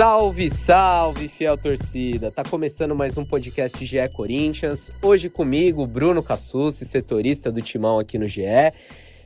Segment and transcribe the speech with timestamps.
[0.00, 2.30] Salve, salve, fiel torcida!
[2.30, 4.90] Tá começando mais um podcast GE Corinthians.
[5.02, 8.72] Hoje comigo, Bruno Cassucci, setorista do Timão aqui no GE.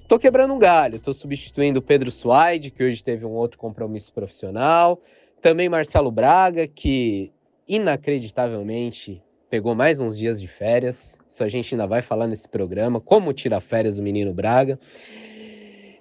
[0.08, 4.12] Tô quebrando um galho, tô substituindo o Pedro Suaide, que hoje teve um outro compromisso
[4.12, 5.00] profissional.
[5.40, 7.30] Também Marcelo Braga, que
[7.68, 11.20] inacreditavelmente pegou mais uns dias de férias.
[11.28, 14.76] Isso a gente ainda vai falar nesse programa, como tirar férias o menino Braga.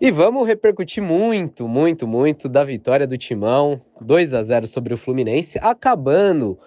[0.05, 4.98] E vamos repercutir muito, muito, muito da vitória do Timão, 2 a 0 sobre o
[4.98, 6.59] Fluminense, acabando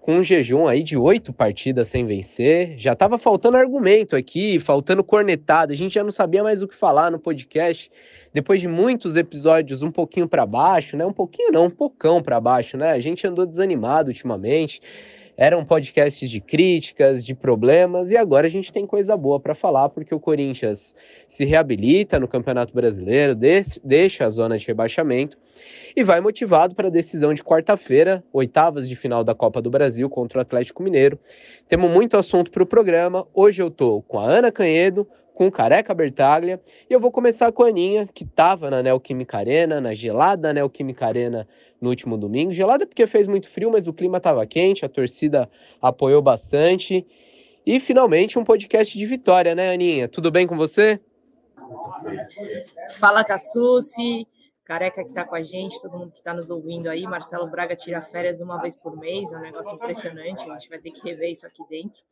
[0.00, 2.78] com um jejum aí de oito partidas sem vencer.
[2.78, 5.72] Já estava faltando argumento aqui, faltando cornetada.
[5.72, 7.90] A gente já não sabia mais o que falar no podcast.
[8.32, 11.04] Depois de muitos episódios um pouquinho para baixo, né?
[11.04, 12.92] Um pouquinho não, um pocão para baixo, né?
[12.92, 14.80] A gente andou desanimado ultimamente
[15.36, 19.88] eram podcasts de críticas, de problemas, e agora a gente tem coisa boa para falar,
[19.90, 23.34] porque o Corinthians se reabilita no Campeonato Brasileiro,
[23.84, 25.36] deixa a zona de rebaixamento
[25.94, 30.08] e vai motivado para a decisão de quarta-feira, oitavas de final da Copa do Brasil
[30.10, 31.18] contra o Atlético Mineiro.
[31.68, 33.26] Temos muito assunto para o programa.
[33.32, 36.60] Hoje eu estou com a Ana Canhedo, com o Careca Bertaglia.
[36.88, 41.06] E eu vou começar com a Aninha, que estava na Neoquímica Arena, na gelada Neoquímica
[41.06, 41.46] Arena
[41.80, 42.52] no último domingo.
[42.52, 45.48] Gelada porque fez muito frio, mas o clima estava quente, a torcida
[45.80, 47.06] apoiou bastante.
[47.64, 50.08] E finalmente um podcast de vitória, né, Aninha?
[50.08, 51.00] Tudo bem com você?
[52.98, 54.26] Fala, Cassucci.
[54.66, 57.04] Careca que está com a gente, todo mundo que está nos ouvindo aí.
[57.04, 60.42] Marcelo Braga tira férias uma vez por mês, é um negócio impressionante.
[60.42, 62.02] A gente vai ter que rever isso aqui dentro.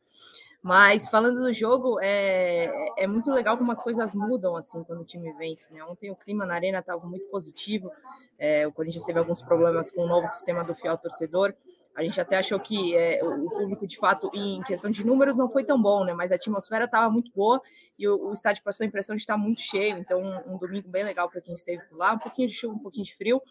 [0.65, 5.05] Mas falando do jogo, é, é muito legal como as coisas mudam assim quando o
[5.05, 5.71] time vence.
[5.71, 5.83] Né?
[5.83, 7.91] Ontem o clima na arena estava muito positivo.
[8.35, 11.53] É, o Corinthians teve alguns problemas com o novo sistema do fiel torcedor.
[11.95, 15.49] A gente até achou que é, o público, de fato, em questão de números, não
[15.49, 16.13] foi tão bom, né?
[16.13, 17.61] Mas a atmosfera estava muito boa
[17.97, 19.97] e o, o, estádio passou a impressão de estar muito cheio.
[19.97, 22.11] Então, um, um domingo bem legal para quem esteve por lá.
[22.11, 23.41] Um pouquinho de chuva, um pouquinho de frio.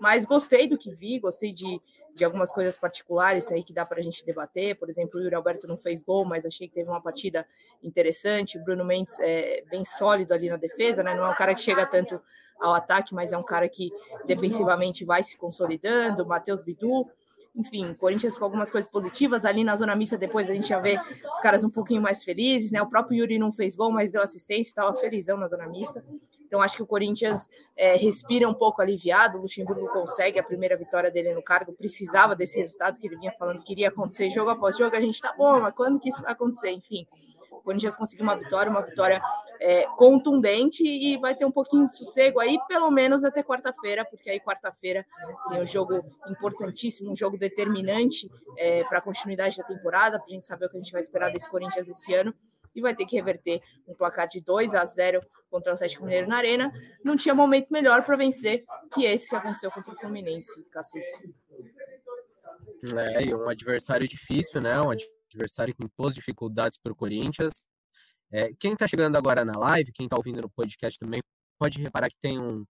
[0.00, 1.80] Mas gostei do que vi, gostei de,
[2.12, 4.74] de algumas coisas particulares aí que dá para a gente debater.
[4.76, 7.46] Por exemplo, o Yuri Alberto não fez gol, mas achei que teve uma partida
[7.84, 8.58] interessante.
[8.58, 11.14] O Bruno Mendes é bem sólido ali na defesa, né?
[11.14, 12.20] Não é um cara que chega tanto
[12.60, 13.92] ao ataque, mas é um cara que
[14.26, 16.26] defensivamente vai se consolidando.
[16.26, 17.08] Matheus Bidu
[17.54, 19.44] enfim, Corinthians com algumas coisas positivas.
[19.44, 22.70] Ali na zona mista, depois a gente já vê os caras um pouquinho mais felizes,
[22.70, 22.80] né?
[22.80, 26.02] O próprio Yuri não fez gol, mas deu assistência, estava felizão na zona mista.
[26.46, 29.38] Então acho que o Corinthians é, respira um pouco aliviado.
[29.38, 33.32] O Luxemburgo consegue a primeira vitória dele no cargo, precisava desse resultado que ele vinha
[33.32, 34.96] falando que iria acontecer jogo após jogo.
[34.96, 36.70] A gente tá bom, mas quando que isso vai acontecer?
[36.70, 37.06] Enfim.
[37.62, 39.22] O Corinthians conseguiu uma vitória, uma vitória
[39.60, 44.28] é, contundente e vai ter um pouquinho de sossego aí, pelo menos até quarta-feira, porque
[44.28, 45.06] aí quarta-feira
[45.48, 48.28] tem um jogo importantíssimo, um jogo determinante
[48.58, 51.00] é, para a continuidade da temporada, para a gente saber o que a gente vai
[51.00, 52.34] esperar desse Corinthians esse ano
[52.74, 56.26] e vai ter que reverter um placar de 2 a 0 contra o Atlético Mineiro
[56.26, 56.72] na Arena.
[57.04, 61.06] Não tinha momento melhor para vencer que esse que aconteceu contra o Fluminense, Cassus.
[62.96, 64.80] É, e um adversário difícil, né?
[64.80, 65.21] Um adversário
[65.74, 67.64] que impôs dificuldades para o Corinthians.
[68.30, 71.22] É, quem está chegando agora na live, quem está ouvindo no podcast também,
[71.58, 72.64] pode reparar que tem um,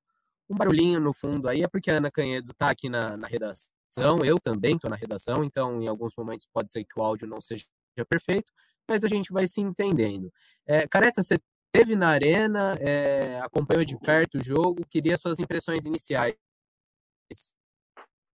[0.50, 4.24] um barulhinho no fundo aí, é porque a Ana Canhedo está aqui na, na redação,
[4.24, 7.40] eu também estou na redação, então em alguns momentos pode ser que o áudio não
[7.40, 7.64] seja
[8.08, 8.52] perfeito,
[8.88, 10.32] mas a gente vai se entendendo.
[10.66, 11.38] É, Careca, você
[11.74, 16.34] esteve na arena, é, acompanhou de perto o jogo, queria suas impressões iniciais.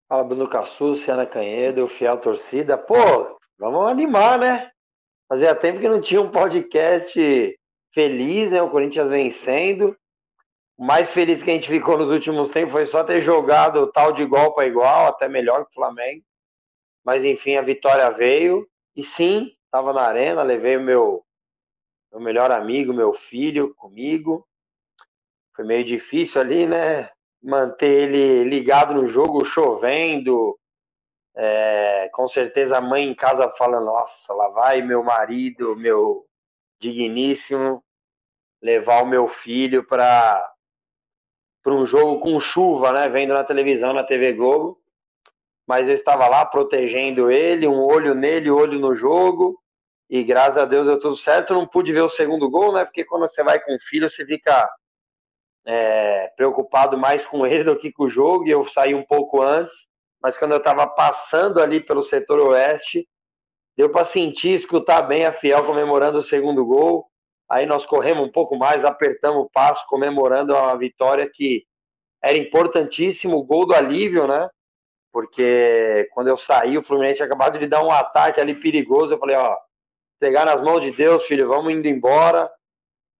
[0.09, 2.77] Fala, Bruno Cassu, Ana Canhedo, fiel torcida.
[2.77, 4.71] Pô, Vamos animar, né?
[5.27, 7.59] Fazia tempo que não tinha um podcast
[7.91, 8.61] feliz, né?
[8.61, 9.97] O Corinthians vencendo.
[10.77, 14.11] O mais feliz que a gente ficou nos últimos tempos foi só ter jogado tal
[14.11, 16.23] de igual para igual, até melhor que o Flamengo.
[17.03, 18.67] Mas enfim, a vitória veio.
[18.95, 21.25] E sim, estava na arena, levei o meu,
[22.11, 24.47] meu melhor amigo, meu filho comigo.
[25.55, 27.09] Foi meio difícil ali, né?
[27.41, 30.55] Manter ele ligado no jogo, chovendo,
[31.39, 36.25] é, com certeza a mãe em casa fala, nossa, lá vai meu marido, meu
[36.79, 37.83] digníssimo,
[38.61, 40.53] levar o meu filho para
[41.63, 43.09] para um jogo com chuva, né?
[43.09, 44.79] Vendo na televisão, na TV Globo.
[45.67, 49.61] Mas eu estava lá protegendo ele, um olho nele, olho no jogo.
[50.09, 51.53] E graças a Deus deu tudo certo.
[51.53, 52.85] Não pude ver o segundo gol, né?
[52.85, 54.67] Porque quando você vai com o filho, você fica
[55.65, 58.47] é, preocupado mais com ele do que com o jogo.
[58.47, 59.89] E eu saí um pouco antes
[60.21, 63.07] mas quando eu estava passando ali pelo setor oeste,
[63.75, 67.07] deu para sentir, escutar bem a Fiel comemorando o segundo gol.
[67.49, 71.65] Aí nós corremos um pouco mais, apertamos o passo, comemorando a vitória que
[72.21, 74.49] era importantíssimo, o gol do alívio, né?
[75.13, 79.13] Porque quando eu saí, o Fluminense tinha acabado de dar um ataque ali perigoso.
[79.13, 79.55] Eu falei, ó,
[80.19, 82.51] pegar nas mãos de Deus, filho, vamos indo embora.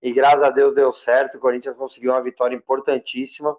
[0.01, 1.37] E graças a Deus deu certo.
[1.37, 3.55] O Corinthians conseguiu uma vitória importantíssima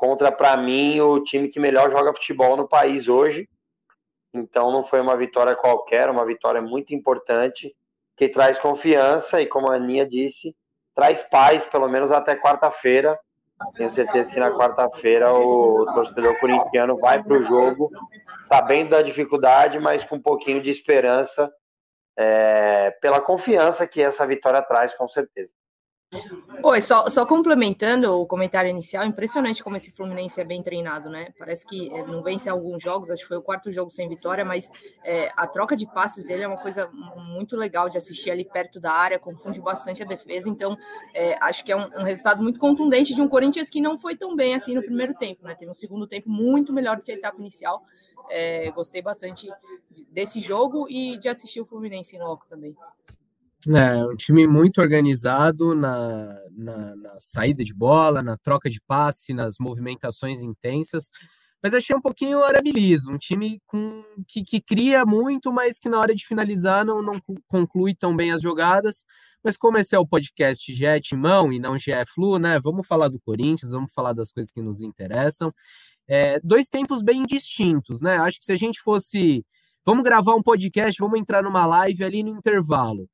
[0.00, 3.46] contra, para mim, o time que melhor joga futebol no país hoje.
[4.32, 7.76] Então não foi uma vitória qualquer, uma vitória muito importante,
[8.16, 10.56] que traz confiança e, como a Aninha disse,
[10.94, 13.18] traz paz, pelo menos até quarta-feira.
[13.76, 17.90] Tenho certeza que na quarta-feira o torcedor corintiano vai para o jogo
[18.48, 21.52] sabendo da dificuldade, mas com um pouquinho de esperança,
[22.16, 25.52] é, pela confiança que essa vitória traz, com certeza.
[26.62, 31.32] Oi, só, só complementando o comentário inicial, impressionante como esse Fluminense é bem treinado, né?
[31.38, 34.44] Parece que é, não vence alguns jogos, acho que foi o quarto jogo sem vitória,
[34.44, 34.70] mas
[35.04, 38.80] é, a troca de passes dele é uma coisa muito legal de assistir ali perto
[38.80, 40.76] da área, confunde bastante a defesa, então
[41.14, 44.16] é, acho que é um, um, resultado muito contundente de um Corinthians que não foi
[44.16, 45.54] tão bem assim no primeiro tempo, né?
[45.54, 47.84] Teve um segundo tempo muito melhor do que a etapa inicial.
[48.28, 49.48] É, gostei bastante
[50.10, 52.76] desse jogo e de assistir o Fluminense em loco também.
[53.68, 59.34] É, um time muito organizado na, na, na, saída de bola, na troca de passe,
[59.34, 61.10] nas movimentações intensas.
[61.62, 65.98] Mas achei um pouquinho arabilismo, um time com, que, que cria muito, mas que na
[65.98, 69.04] hora de finalizar não, não conclui tão bem as jogadas.
[69.44, 72.58] Mas como esse é o podcast GE Timão e não GE Flu, né?
[72.60, 75.52] Vamos falar do Corinthians, vamos falar das coisas que nos interessam.
[76.08, 78.16] É, dois tempos bem distintos, né?
[78.18, 79.44] Acho que se a gente fosse.
[79.84, 83.08] Vamos gravar um podcast, vamos entrar numa live ali no intervalo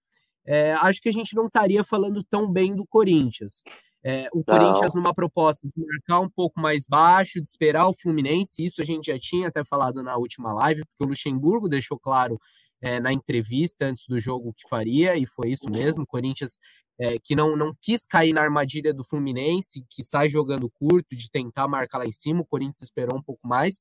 [0.46, 3.62] é, acho que a gente não estaria falando tão bem do Corinthians.
[4.04, 4.44] É, o não.
[4.44, 8.84] Corinthians numa proposta de marcar um pouco mais baixo, de esperar o Fluminense, isso a
[8.84, 12.38] gente já tinha até falado na última live, porque o Luxemburgo deixou claro
[12.80, 16.04] é, na entrevista antes do jogo que faria, e foi isso mesmo.
[16.04, 16.58] O Corinthians
[16.98, 21.30] é, que não, não quis cair na armadilha do Fluminense, que sai jogando curto, de
[21.30, 23.80] tentar marcar lá em cima, o Corinthians esperou um pouco mais.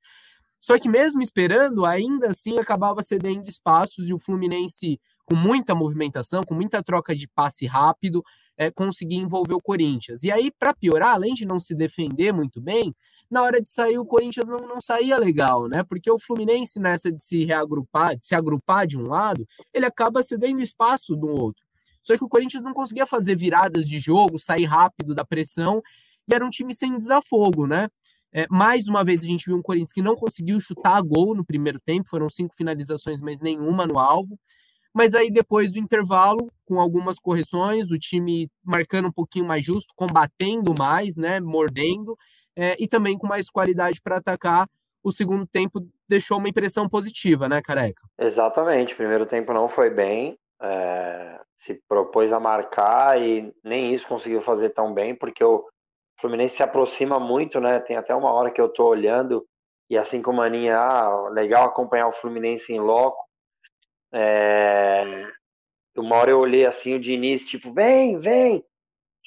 [0.60, 6.44] Só que mesmo esperando, ainda assim acabava cedendo espaços e o Fluminense com muita movimentação,
[6.44, 8.24] com muita troca de passe rápido,
[8.58, 10.24] é, conseguir envolver o Corinthians.
[10.24, 12.96] E aí, para piorar, além de não se defender muito bem,
[13.30, 15.84] na hora de sair o Corinthians não, não saía legal, né?
[15.84, 20.22] Porque o Fluminense, nessa de se reagrupar, de se agrupar de um lado, ele acaba
[20.22, 21.66] cedendo espaço do outro.
[22.02, 25.82] Só que o Corinthians não conseguia fazer viradas de jogo, sair rápido da pressão,
[26.28, 27.90] e era um time sem desafogo, né?
[28.32, 31.46] É, mais uma vez a gente viu um Corinthians que não conseguiu chutar gol no
[31.46, 34.38] primeiro tempo, foram cinco finalizações, mas nenhuma no alvo.
[34.96, 39.94] Mas aí depois do intervalo, com algumas correções, o time marcando um pouquinho mais justo,
[39.94, 42.18] combatendo mais, né, mordendo,
[42.56, 44.66] é, e também com mais qualidade para atacar,
[45.04, 48.02] o segundo tempo deixou uma impressão positiva, né, Careca?
[48.18, 54.42] Exatamente, primeiro tempo não foi bem, é, se propôs a marcar e nem isso conseguiu
[54.42, 55.66] fazer tão bem, porque o
[56.22, 59.46] Fluminense se aproxima muito, né, tem até uma hora que eu tô olhando,
[59.90, 63.25] e assim como a Aninha, ah, legal acompanhar o Fluminense em loco,
[64.14, 65.28] é...
[65.98, 68.66] Uma hora eu olhei assim o Diniz, tipo, vem, vem,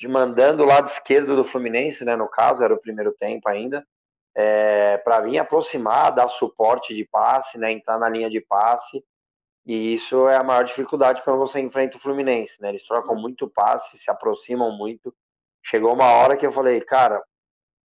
[0.06, 2.14] mandando o lado esquerdo do Fluminense, né?
[2.14, 3.86] No caso, era o primeiro tempo ainda,
[4.34, 4.98] é...
[4.98, 7.72] para vir aproximar, dar suporte de passe, né?
[7.72, 9.02] Entrar na linha de passe.
[9.66, 12.70] E isso é a maior dificuldade quando você enfrenta o Fluminense, né?
[12.70, 15.14] Eles trocam muito passe, se aproximam muito.
[15.62, 17.22] Chegou uma hora que eu falei, cara,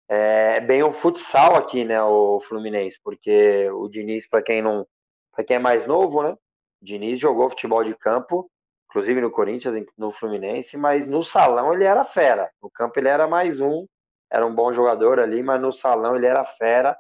[0.08, 2.02] é bem o futsal aqui, né?
[2.02, 4.86] O Fluminense, porque o Diniz, para quem não,
[5.32, 6.36] para quem é mais novo, né?
[6.80, 8.50] Diniz jogou futebol de campo,
[8.88, 12.50] inclusive no Corinthians, no Fluminense, mas no salão ele era fera.
[12.62, 13.86] No campo ele era mais um,
[14.30, 16.96] era um bom jogador ali, mas no salão ele era fera.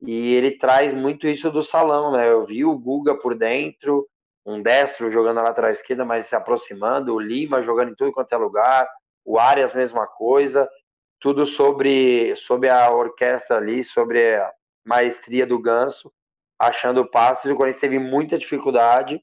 [0.00, 2.28] E ele traz muito isso do salão, né?
[2.28, 4.08] Eu vi o Guga por dentro,
[4.46, 8.32] um destro jogando na lateral esquerda, mas se aproximando, o Lima jogando em tudo quanto
[8.32, 8.88] é lugar,
[9.24, 10.68] o Arias mesma coisa,
[11.20, 14.52] tudo sobre, sobre a orquestra ali, sobre a
[14.86, 16.12] maestria do Ganso
[16.58, 17.50] achando passes.
[17.50, 19.22] O Corinthians teve muita dificuldade,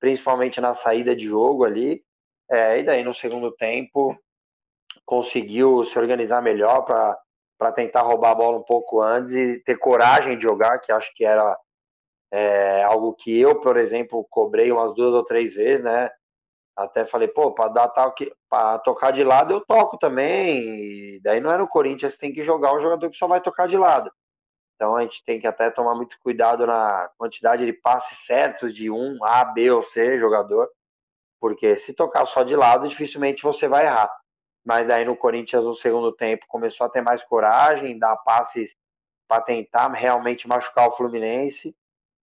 [0.00, 2.02] principalmente na saída de jogo ali.
[2.50, 4.16] É, e daí no segundo tempo
[5.04, 10.36] conseguiu se organizar melhor para tentar roubar a bola um pouco antes e ter coragem
[10.36, 11.56] de jogar, que acho que era
[12.30, 16.10] é, algo que eu, por exemplo, cobrei umas duas ou três vezes, né?
[16.76, 21.16] Até falei, pô, para dar tal que para tocar de lado eu toco também.
[21.16, 23.66] E daí não é no Corinthians, tem que jogar um jogador que só vai tocar
[23.66, 24.10] de lado.
[24.78, 28.88] Então a gente tem que até tomar muito cuidado na quantidade de passes certos de
[28.88, 30.70] um A, B ou C jogador,
[31.40, 34.08] porque se tocar só de lado, dificilmente você vai errar.
[34.64, 38.72] Mas daí no Corinthians, no segundo tempo, começou a ter mais coragem, dar passes
[39.26, 41.74] para tentar realmente machucar o Fluminense.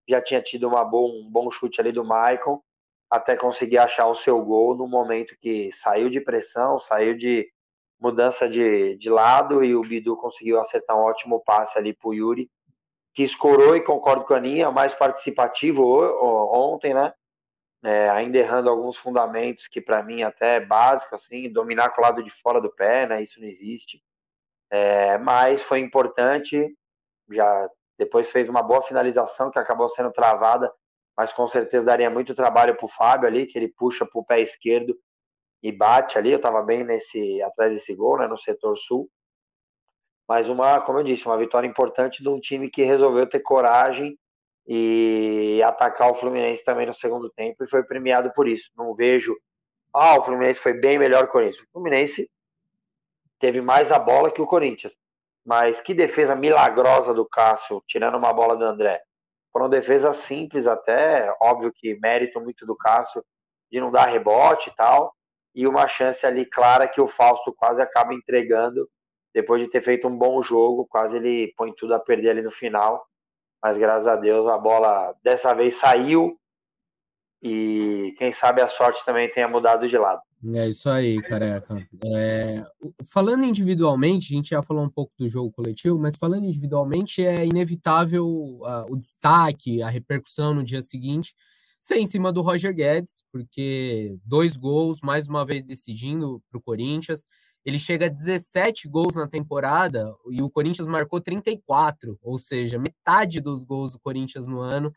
[0.08, 2.64] Já tinha tido uma boa, um bom chute ali do Michael,
[3.12, 7.52] até conseguir achar o seu gol no momento que saiu de pressão, saiu de
[8.00, 12.14] mudança de, de lado e o Bidu conseguiu acertar um ótimo passe ali para o
[12.14, 12.50] Yuri,
[13.14, 15.84] que escorou e concordo com a Aninha, mais participativo
[16.54, 17.14] ontem, né?
[17.84, 22.04] É, ainda errando alguns fundamentos que para mim até é básico, assim, dominar com o
[22.04, 23.24] lado de fora do pé, né?
[23.24, 24.02] Isso não existe.
[24.70, 26.76] É, mas foi importante,
[27.32, 30.72] já depois fez uma boa finalização que acabou sendo travada,
[31.16, 34.26] mas com certeza daria muito trabalho para o Fábio ali, que ele puxa para o
[34.26, 34.98] pé esquerdo
[35.62, 36.32] e bate ali.
[36.32, 39.10] Eu estava bem nesse atrás desse gol, né, no setor sul.
[40.28, 44.18] Mas uma, como eu disse, uma vitória importante de um time que resolveu ter coragem
[44.68, 48.72] e atacar o Fluminense também no segundo tempo e foi premiado por isso.
[48.76, 49.36] Não vejo,
[49.94, 51.64] ah, o Fluminense foi bem melhor que o Corinthians.
[51.68, 52.30] O Fluminense
[53.40, 54.94] teve mais a bola que o Corinthians.
[55.46, 59.02] Mas que defesa milagrosa do Cássio, tirando uma bola do André.
[59.54, 63.24] Foram defesas simples até, óbvio que mérito muito do Cássio
[63.72, 65.14] de não dar rebote e tal.
[65.56, 68.88] E uma chance ali clara que o Fausto quase acaba entregando
[69.34, 72.52] depois de ter feito um bom jogo, quase ele põe tudo a perder ali no
[72.52, 73.06] final
[73.66, 76.38] mas graças a Deus a bola dessa vez saiu
[77.42, 80.22] e quem sabe a sorte também tenha mudado de lado.
[80.54, 81.76] É isso aí, careca.
[82.04, 82.64] É,
[83.12, 87.44] falando individualmente, a gente já falou um pouco do jogo coletivo, mas falando individualmente, é
[87.44, 91.34] inevitável uh, o destaque, a repercussão no dia seguinte
[91.86, 96.62] ser em cima do Roger Guedes, porque dois gols, mais uma vez decidindo para o
[96.62, 97.28] Corinthians.
[97.64, 103.40] Ele chega a 17 gols na temporada e o Corinthians marcou 34, ou seja, metade
[103.40, 104.94] dos gols do Corinthians no ano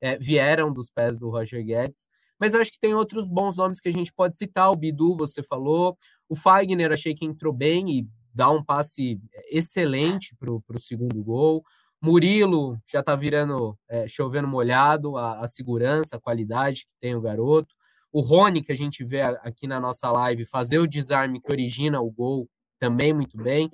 [0.00, 2.06] é, vieram dos pés do Roger Guedes.
[2.38, 4.70] Mas acho que tem outros bons nomes que a gente pode citar.
[4.70, 5.96] O Bidu, você falou.
[6.28, 9.20] O Fagner, achei que entrou bem e dá um passe
[9.50, 11.62] excelente para o segundo gol.
[12.02, 17.20] Murilo já está virando é, chovendo molhado, a, a, segurança, a qualidade que tem o
[17.20, 17.72] garoto.
[18.12, 22.00] O Rony, que a gente vê aqui na nossa live, fazer o desarme que origina
[22.00, 23.70] o gol também muito bem.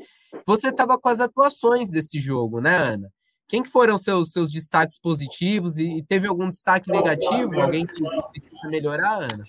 [0.47, 3.11] Você estava com as atuações desse jogo, né, Ana?
[3.49, 7.59] Quem que foram seus seus destaques positivos e, teve algum destaque negativo?
[7.59, 9.43] Alguém que precisa melhorar, Ana?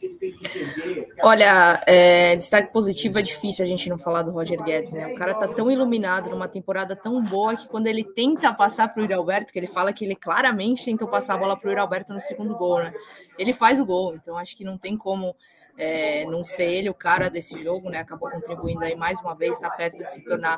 [1.22, 5.08] Olha, é, destaque positivo é difícil a gente não falar do Roger Guedes, né?
[5.08, 9.06] O cara tá tão iluminado numa temporada tão boa que quando ele tenta passar para
[9.06, 12.14] o Alberto, que ele fala que ele claramente tentou passar a bola para o Alberto
[12.14, 12.94] no segundo gol, né?
[13.38, 15.36] Ele faz o gol, então acho que não tem como
[15.78, 18.00] é, não ser ele o cara desse jogo, né?
[18.00, 20.58] Acabou contribuindo aí mais uma vez, está perto de se tornar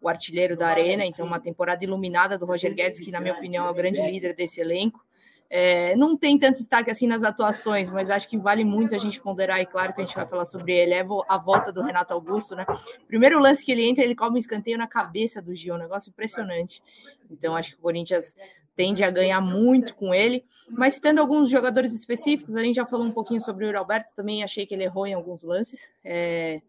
[0.00, 3.66] o artilheiro da Arena, então uma temporada iluminada do Roger Guedes, que na minha opinião
[3.66, 5.04] é o grande líder desse elenco.
[5.50, 9.18] É, não tem tanto destaque assim nas atuações, mas acho que vale muito a gente
[9.20, 12.12] ponderar, e claro que a gente vai falar sobre ele, é a volta do Renato
[12.12, 12.66] Augusto, né?
[13.06, 16.10] Primeiro lance que ele entra, ele come um escanteio na cabeça do Gil, um negócio
[16.10, 16.82] impressionante.
[17.30, 18.36] Então acho que o Corinthians
[18.76, 23.06] tende a ganhar muito com ele, mas tendo alguns jogadores específicos, a gente já falou
[23.06, 26.60] um pouquinho sobre o Alberto, também achei que ele errou em alguns lances, é,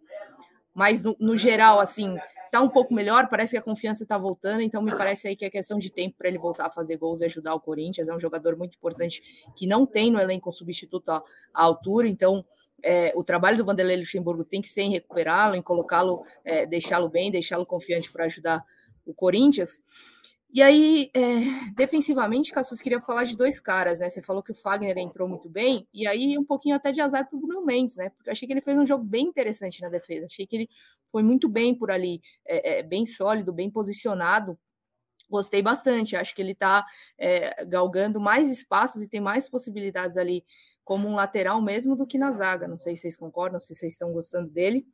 [0.74, 2.18] mas no, no geral, assim,
[2.52, 5.46] tá um pouco melhor, parece que a confiança está voltando, então me parece aí que
[5.46, 8.08] é questão de tempo para ele voltar a fazer gols e ajudar o Corinthians.
[8.08, 9.22] É um jogador muito importante
[9.56, 12.46] que não tem no elenco um substituto à, à altura, então
[12.84, 17.10] é, o trabalho do Vanderlei Luxemburgo tem que ser em recuperá-lo, em colocá-lo, é, deixá-lo
[17.10, 18.64] bem, deixá-lo confiante para ajudar
[19.06, 19.82] o Corinthians.
[20.52, 21.20] E aí, é,
[21.76, 24.10] defensivamente, Cassus queria falar de dois caras, né?
[24.10, 27.28] Você falou que o Fagner entrou muito bem, e aí um pouquinho até de azar
[27.30, 28.10] para o Bruno Mendes, né?
[28.10, 30.26] Porque eu achei que ele fez um jogo bem interessante na defesa.
[30.26, 30.70] Achei que ele
[31.08, 34.58] foi muito bem por ali, é, é, bem sólido, bem posicionado.
[35.30, 36.16] Gostei bastante.
[36.16, 36.84] Acho que ele está
[37.68, 40.44] galgando mais espaços e tem mais possibilidades ali
[40.84, 42.68] como um lateral mesmo do que na zaga.
[42.68, 44.88] Não sei se vocês concordam, se vocês estão gostando dele.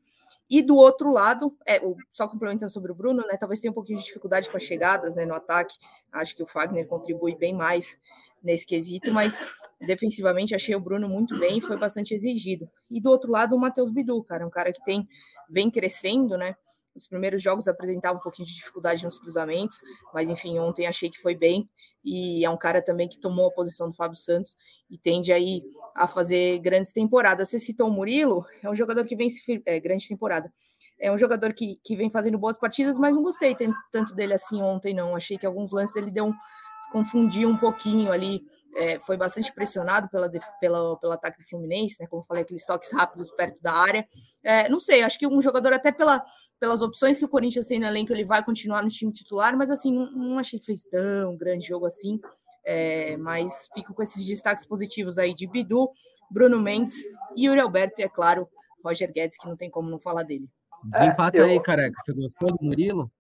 [0.50, 3.98] E do outro lado, é, só complementando sobre o Bruno, né, talvez tenha um pouquinho
[3.98, 5.78] de dificuldade com as chegadas né, no ataque.
[6.12, 7.98] Acho que o Fagner contribui bem mais
[8.44, 9.40] nesse quesito, mas
[9.82, 12.70] defensivamente achei o Bruno muito bem, foi bastante exigido.
[12.92, 15.08] E do outro lado, o Matheus Bidu, cara, um cara que tem
[15.50, 16.56] vem crescendo, né?
[16.96, 19.78] Os primeiros jogos apresentava um pouquinho de dificuldade nos cruzamentos,
[20.14, 21.70] mas enfim, ontem achei que foi bem.
[22.04, 24.56] E é um cara também que tomou a posição do Fábio Santos
[24.90, 27.50] e tende aí a fazer grandes temporadas.
[27.50, 30.52] Você citou o Murilo, é um jogador que vem se é, grande temporada.
[31.00, 33.56] É um jogador que, que vem fazendo boas partidas, mas não gostei
[33.92, 35.16] tanto dele assim ontem, não.
[35.16, 38.42] Achei que alguns lances ele deu um, se confundiu um pouquinho ali
[38.76, 42.08] é, foi bastante pressionado pela, pela, pelo ataque do Fluminense, né?
[42.08, 44.08] Como eu falei, aqueles toques rápidos perto da área.
[44.44, 46.24] É, não sei, acho que um jogador, até pela,
[46.60, 49.72] pelas opções que o Corinthians tem no elenco, ele vai continuar no time titular, mas
[49.72, 52.20] assim, não, não achei que fez tão grande jogo assim.
[52.66, 55.90] É, mas fico com esses destaques positivos aí de Bidu,
[56.30, 56.96] Bruno Mendes,
[57.38, 58.50] Yuri Alberto e, é claro,
[58.84, 60.50] Roger Guedes, que não tem como não falar dele.
[60.92, 61.46] Desempata é, eu...
[61.46, 61.96] aí, careca.
[62.00, 63.12] Você gostou do Murilo?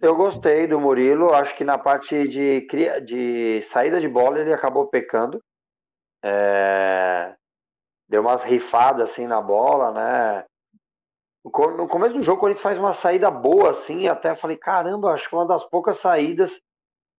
[0.00, 2.66] Eu gostei do Murilo, acho que na parte de,
[3.04, 5.42] de saída de bola ele acabou pecando.
[6.22, 7.34] É...
[8.08, 10.44] Deu umas rifadas assim na bola, né?
[11.44, 15.28] No começo do jogo, o Corinthians faz uma saída boa, assim, até falei, caramba, acho
[15.28, 16.60] que uma das poucas saídas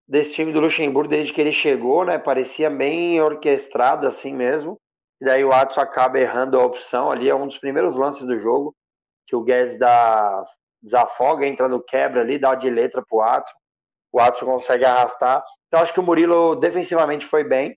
[0.07, 2.17] desse time do Luxemburgo desde que ele chegou, né?
[2.17, 4.79] Parecia bem orquestrado assim mesmo.
[5.19, 8.39] E daí o Atos acaba errando a opção ali, é um dos primeiros lances do
[8.39, 8.73] jogo,
[9.33, 10.45] que o Guedes dá
[10.79, 13.55] desafoga, entra no quebra ali, dá de letra pro Watson.
[14.11, 15.43] O Watson consegue arrastar.
[15.67, 17.75] Então acho que o Murilo defensivamente foi bem,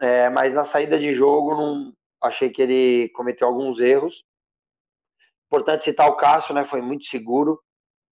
[0.00, 4.24] é, mas na saída de jogo não achei que ele cometeu alguns erros.
[5.46, 6.64] Importante citar o Cássio, né?
[6.64, 7.62] Foi muito seguro.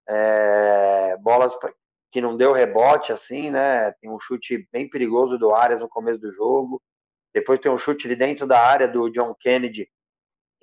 [0.07, 1.53] É, bolas
[2.09, 3.91] que não deu rebote, assim, né?
[3.99, 6.81] Tem um chute bem perigoso do Arias no começo do jogo.
[7.33, 9.89] Depois tem um chute ali dentro da área do John Kennedy,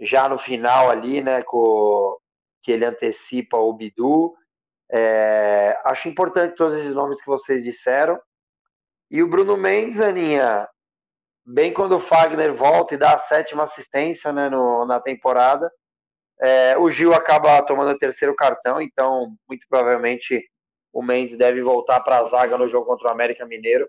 [0.00, 1.42] já no final ali, né?
[1.42, 2.16] Com,
[2.62, 4.34] que ele antecipa o Bidu.
[4.90, 8.20] É, acho importante todos esses nomes que vocês disseram.
[9.10, 10.68] E o Bruno Mendes, Aninha,
[11.46, 15.70] bem quando o Fagner volta e dá a sétima assistência né, no, na temporada.
[16.40, 20.46] É, o Gil acaba tomando o terceiro cartão, então muito provavelmente
[20.92, 23.88] o Mendes deve voltar para a zaga no jogo contra o América Mineiro.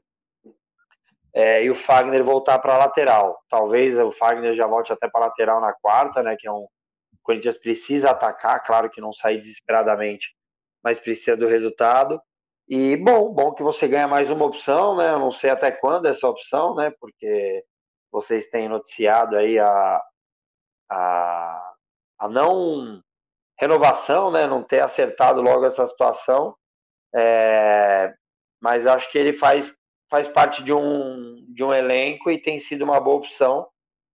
[1.34, 3.40] É, e o Fagner voltar para a lateral.
[3.50, 6.36] Talvez o Fagner já volte até para a lateral na quarta, né?
[6.38, 6.68] Que é um.
[7.14, 10.34] O Corinthians precisa atacar, claro que não sair desesperadamente,
[10.84, 12.20] mas precisa do resultado.
[12.68, 15.12] E bom, bom que você ganha mais uma opção, né?
[15.12, 16.92] Eu não sei até quando essa opção, né?
[17.00, 17.64] Porque
[18.12, 20.02] vocês têm noticiado aí a,
[20.90, 21.74] a,
[22.20, 23.02] a não
[23.60, 24.46] renovação, né?
[24.46, 26.56] Não ter acertado logo essa situação.
[27.14, 28.14] É,
[28.62, 29.74] mas acho que ele faz,
[30.10, 33.68] faz parte de um, de um elenco e tem sido uma boa opção.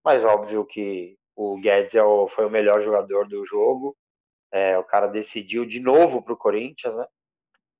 [0.04, 3.96] Mas óbvio que o Guedes é o, foi o melhor jogador do jogo.
[4.52, 7.06] É, o cara decidiu de novo para o Corinthians, né?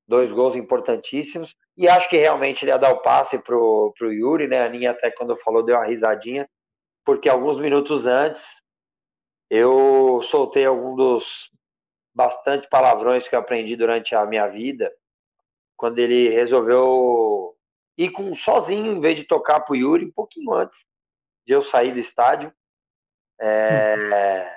[0.06, 1.54] Dois gols importantíssimos.
[1.76, 4.61] E acho que realmente ele ia dar o passe para o Yuri, né?
[4.61, 6.48] A Aninha até quando falou deu uma risadinha,
[7.05, 8.62] porque alguns minutos antes
[9.50, 11.50] eu soltei algum dos
[12.14, 14.92] bastante palavrões que eu aprendi durante a minha vida
[15.77, 17.54] quando ele resolveu
[17.96, 20.87] ir com sozinho, em vez de tocar para o Yuri, um pouquinho antes
[21.46, 22.52] de eu sair do estádio.
[23.40, 24.50] É,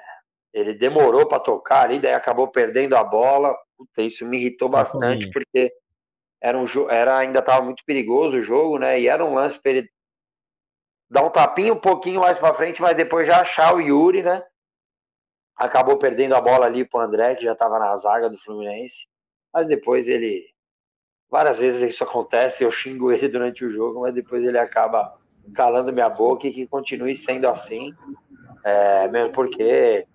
[0.53, 3.55] ele demorou para tocar ali, daí acabou perdendo a bola.
[3.77, 5.71] Puta, isso me irritou bastante, porque
[6.41, 8.99] era um era ainda estava muito perigoso o jogo, né?
[8.99, 9.89] E era um lance para ele
[11.09, 14.43] dar um tapinho um pouquinho mais para frente, mas depois já achar o Yuri, né?
[15.55, 19.07] Acabou perdendo a bola ali pro André, que já estava na zaga do Fluminense.
[19.53, 20.45] Mas depois ele
[21.29, 25.17] Várias vezes isso acontece, eu xingo ele durante o jogo, mas depois ele acaba
[25.53, 27.93] calando minha boca e que continue sendo assim,
[28.63, 30.05] é, mesmo porque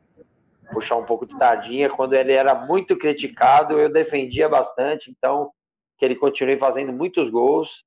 [0.72, 5.50] puxar um pouco de tardinha, quando ele era muito criticado, eu defendia bastante, então
[5.98, 7.84] que ele continue fazendo muitos gols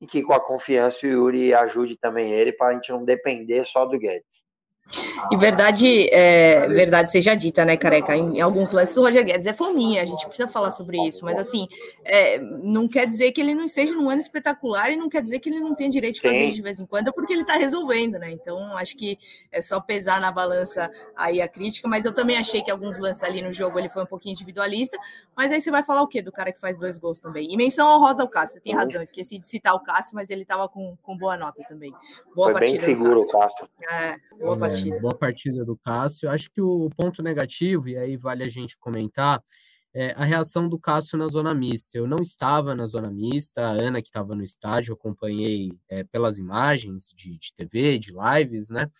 [0.00, 3.66] e que com a confiança o Yuri ajude também ele para a gente não depender
[3.66, 4.47] só do Guedes.
[5.30, 8.16] E verdade, é, verdade seja dita, né, careca?
[8.16, 11.38] Em, alguns lances o Roger Guedes é fominha, a gente precisa falar sobre isso, mas
[11.38, 11.68] assim,
[12.04, 15.40] é, não quer dizer que ele não esteja num ano espetacular e não quer dizer
[15.40, 16.46] que ele não tem direito de fazer Sim.
[16.46, 18.30] isso de vez em quando, porque ele tá resolvendo, né?
[18.30, 19.18] Então, acho que
[19.52, 23.22] é só pesar na balança aí a crítica, mas eu também achei que alguns lances
[23.22, 24.96] ali no jogo ele foi um pouquinho individualista,
[25.36, 27.52] mas aí você vai falar o quê do cara que faz dois gols também?
[27.52, 30.68] E menção honrosa ao Cássio, tem razão, esqueci de citar o Cássio, mas ele tava
[30.68, 31.92] com, com boa nota também.
[32.34, 33.68] Boa foi bem seguro o Cássio.
[33.90, 35.00] É, boa é, partida.
[35.00, 36.30] Boa partida do Cássio.
[36.30, 39.42] Acho que o ponto negativo, e aí vale a gente comentar,
[39.94, 41.98] é a reação do Cássio na zona mista.
[41.98, 46.38] Eu não estava na zona mista, a Ana, que estava no estádio, acompanhei é, pelas
[46.38, 48.90] imagens de, de TV, de lives, né?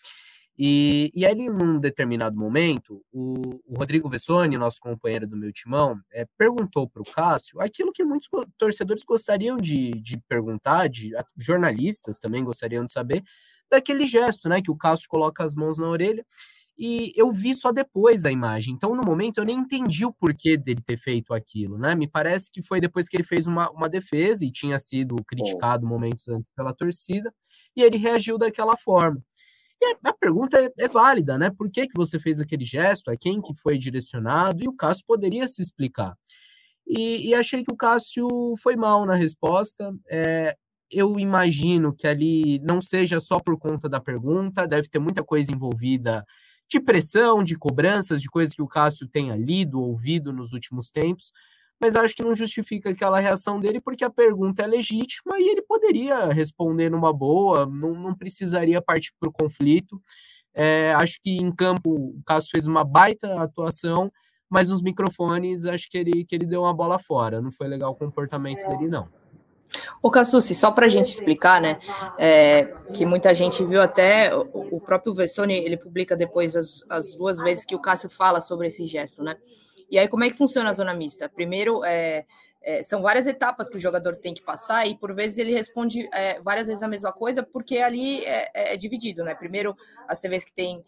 [0.60, 6.00] E, e aí, num determinado momento, o, o Rodrigo Vessoni, nosso companheiro do meu timão,
[6.12, 12.18] é, perguntou para o Cássio aquilo que muitos torcedores gostariam de, de perguntar, de, jornalistas
[12.18, 13.22] também gostariam de saber,
[13.70, 14.61] daquele gesto, né?
[14.62, 16.24] Que o Cássio coloca as mãos na orelha.
[16.78, 18.72] E eu vi só depois a imagem.
[18.72, 21.96] Então, no momento, eu nem entendi o porquê dele ter feito aquilo, né?
[21.96, 25.85] Me parece que foi depois que ele fez uma, uma defesa e tinha sido criticado
[25.85, 27.35] momentos antes pela torcida,
[27.76, 29.20] e ele reagiu daquela forma.
[29.81, 31.50] E a, pergunta é, é, válida, né?
[31.50, 33.11] Por que, que você fez aquele gesto?
[33.11, 34.62] A quem que foi direcionado?
[34.62, 36.16] E o Cássio poderia se explicar.
[36.87, 38.28] E, e achei que o Cássio
[38.62, 39.92] foi mal na resposta.
[40.09, 40.57] É,
[40.90, 45.53] eu imagino que ali não seja só por conta da pergunta, deve ter muita coisa
[45.53, 46.24] envolvida
[46.68, 51.33] de pressão, de cobranças, de coisas que o Cássio tenha lido, ouvido nos últimos tempos,
[51.81, 55.62] mas acho que não justifica aquela reação dele, porque a pergunta é legítima e ele
[55.62, 60.01] poderia responder numa boa, não, não precisaria partir para o conflito.
[60.53, 64.11] É, acho que em campo o Cássio fez uma baita atuação,
[64.51, 67.40] mas nos microfones acho que ele, que ele deu uma bola fora.
[67.40, 69.09] Não foi legal o comportamento dele, não.
[70.02, 71.78] O Cassucci, só para a gente explicar, né,
[72.18, 77.14] é, que muita gente viu até, o, o próprio Vessone, ele publica depois as, as,
[77.14, 79.37] duas vezes que o Cássio fala sobre esse gesto, né,
[79.90, 81.28] e aí como é que funciona a zona mista?
[81.28, 82.26] Primeiro, é,
[82.61, 86.09] é, são várias etapas que o jogador tem que passar e por vezes ele responde
[86.12, 89.35] é, várias vezes a mesma coisa porque ali é, é, é dividido, né?
[89.35, 89.76] Primeiro
[90.07, 90.85] as TVs que tem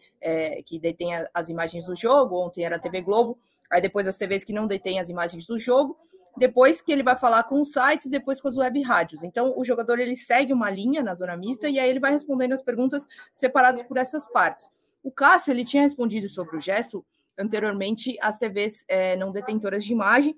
[0.66, 3.38] que detêm as imagens do jogo, ontem era a TV Globo,
[3.70, 5.96] aí depois as TVs que não detêm as imagens do jogo,
[6.36, 9.22] depois que ele vai falar com os sites, depois com as web rádios.
[9.22, 12.52] Então o jogador ele segue uma linha na zona mista e aí ele vai respondendo
[12.52, 14.70] as perguntas separadas por essas partes.
[15.02, 17.04] O Cássio ele tinha respondido sobre o gesto
[17.38, 20.36] anteriormente às TVs é, não detentoras de imagem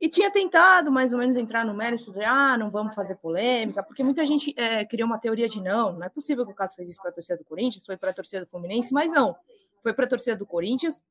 [0.00, 3.82] e tinha tentado mais ou menos entrar no mérito de ah, não vamos fazer polêmica,
[3.82, 6.76] porque muita gente é, criou uma teoria de não, não é possível que o Cássio
[6.76, 9.34] fez isso para a torcida do Corinthians, foi para a torcida do Fluminense, mas não,
[9.80, 11.02] foi para a torcida do Corinthians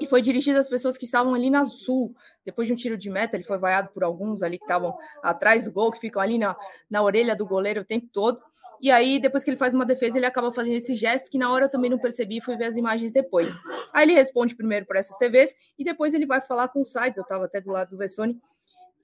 [0.00, 2.14] e foi dirigido às pessoas que estavam ali na sul.
[2.44, 5.66] Depois de um tiro de meta, ele foi vaiado por alguns ali que estavam atrás
[5.66, 6.56] do gol, que ficam ali na,
[6.88, 8.40] na orelha do goleiro o tempo todo.
[8.80, 11.52] E aí, depois que ele faz uma defesa, ele acaba fazendo esse gesto que na
[11.52, 13.54] hora eu também não percebi fui ver as imagens depois.
[13.92, 17.18] Aí ele responde primeiro para essas TVs e depois ele vai falar com os sites.
[17.18, 18.40] Eu estava até do lado do Vessone.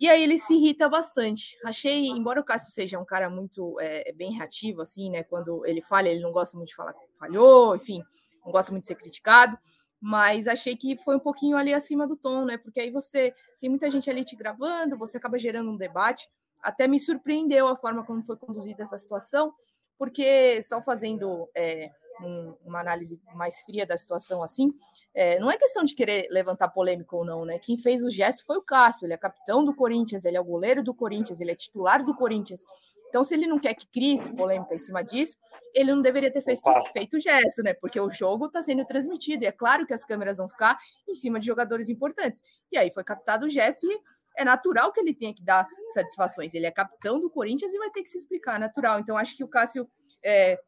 [0.01, 1.59] E aí ele se irrita bastante.
[1.63, 5.23] Achei, embora o Cássio seja um cara muito é, bem reativo, assim, né?
[5.23, 8.03] Quando ele falha, ele não gosta muito de falar que falhou, enfim,
[8.45, 9.59] não gosta muito de ser criticado
[10.01, 12.57] mas achei que foi um pouquinho ali acima do tom, né?
[12.57, 16.29] Porque aí você tem muita gente ali te gravando, você acaba gerando um debate.
[16.63, 19.53] Até me surpreendeu a forma como foi conduzida essa situação,
[19.99, 21.91] porque só fazendo é,
[22.23, 24.73] um, uma análise mais fria da situação assim,
[25.15, 27.59] é, não é questão de querer levantar polêmica ou não, né?
[27.59, 30.45] Quem fez o gesto foi o Cássio, ele é capitão do Corinthians, ele é o
[30.45, 32.63] goleiro do Corinthians, ele é titular do Corinthians.
[33.09, 35.37] Então, se ele não quer que crie polêmica em cima disso,
[35.75, 36.61] ele não deveria ter feito,
[36.93, 37.73] feito o gesto, né?
[37.75, 40.77] Porque o jogo está sendo transmitido e é claro que as câmeras vão ficar
[41.09, 42.43] em cima de jogadores importantes.
[42.71, 44.01] E aí foi captado o gesto e
[44.37, 46.53] é natural que ele tenha que dar satisfações.
[46.55, 48.99] Ele é capitão do Corinthians e vai ter que se explicar, natural.
[48.99, 49.89] Então, acho que o Cássio
[50.23, 50.59] é,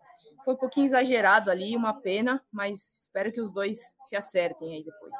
[0.44, 4.84] foi um pouquinho exagerado ali, uma pena, mas espero que os dois se acertem aí
[4.84, 5.14] depois.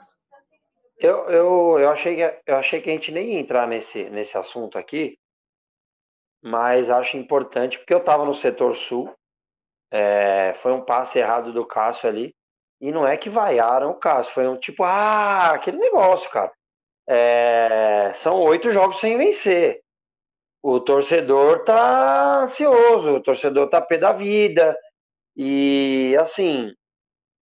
[0.99, 4.37] Eu, eu, eu, achei, que, eu achei que a gente nem ia entrar nesse, nesse
[4.37, 5.17] assunto aqui,
[6.43, 9.13] mas acho importante, porque eu estava no setor sul,
[9.91, 12.35] é, foi um passe errado do Cássio ali,
[12.81, 16.53] e não é que vaiaram o Cássio, foi um tipo, ah, aquele negócio, cara.
[17.09, 19.81] É, são oito jogos sem vencer.
[20.63, 24.77] O torcedor tá ansioso, o torcedor tá pé da vida.
[25.37, 26.75] E assim,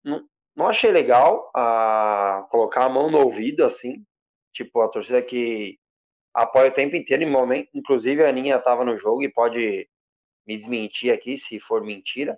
[0.04, 0.24] não,
[0.56, 4.04] não achei legal a colocar a mão no ouvido, assim,
[4.54, 5.78] tipo, a torcida que
[6.36, 7.24] apoia o tempo inteiro,
[7.74, 9.88] inclusive a Aninha estava no jogo e pode
[10.46, 12.38] me desmentir aqui se for mentira.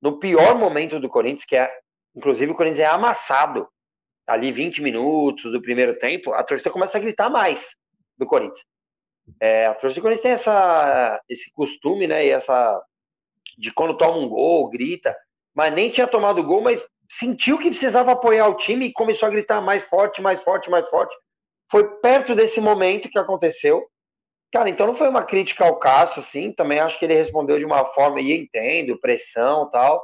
[0.00, 1.68] No pior momento do Corinthians, que é,
[2.14, 3.66] inclusive o Corinthians é amassado,
[4.26, 7.74] ali 20 minutos do primeiro tempo, a torcida começa a gritar mais
[8.18, 8.64] do Corinthians.
[9.40, 12.80] É, a torcida do Corinthians tem essa, esse costume, né, e essa
[13.56, 15.16] de quando toma um gol, grita,
[15.54, 16.80] mas nem tinha tomado gol, mas
[17.10, 20.88] sentiu que precisava apoiar o time e começou a gritar mais forte, mais forte, mais
[20.88, 21.16] forte.
[21.70, 23.86] Foi perto desse momento que aconteceu.
[24.52, 27.66] Cara, então não foi uma crítica ao Cássio, assim, também acho que ele respondeu de
[27.66, 30.02] uma forma, e entendo, pressão tal,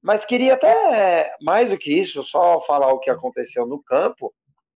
[0.00, 4.32] mas queria até, mais do que isso, só falar o que aconteceu no campo,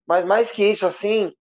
[0.07, 1.33] mas mais que isso, assim,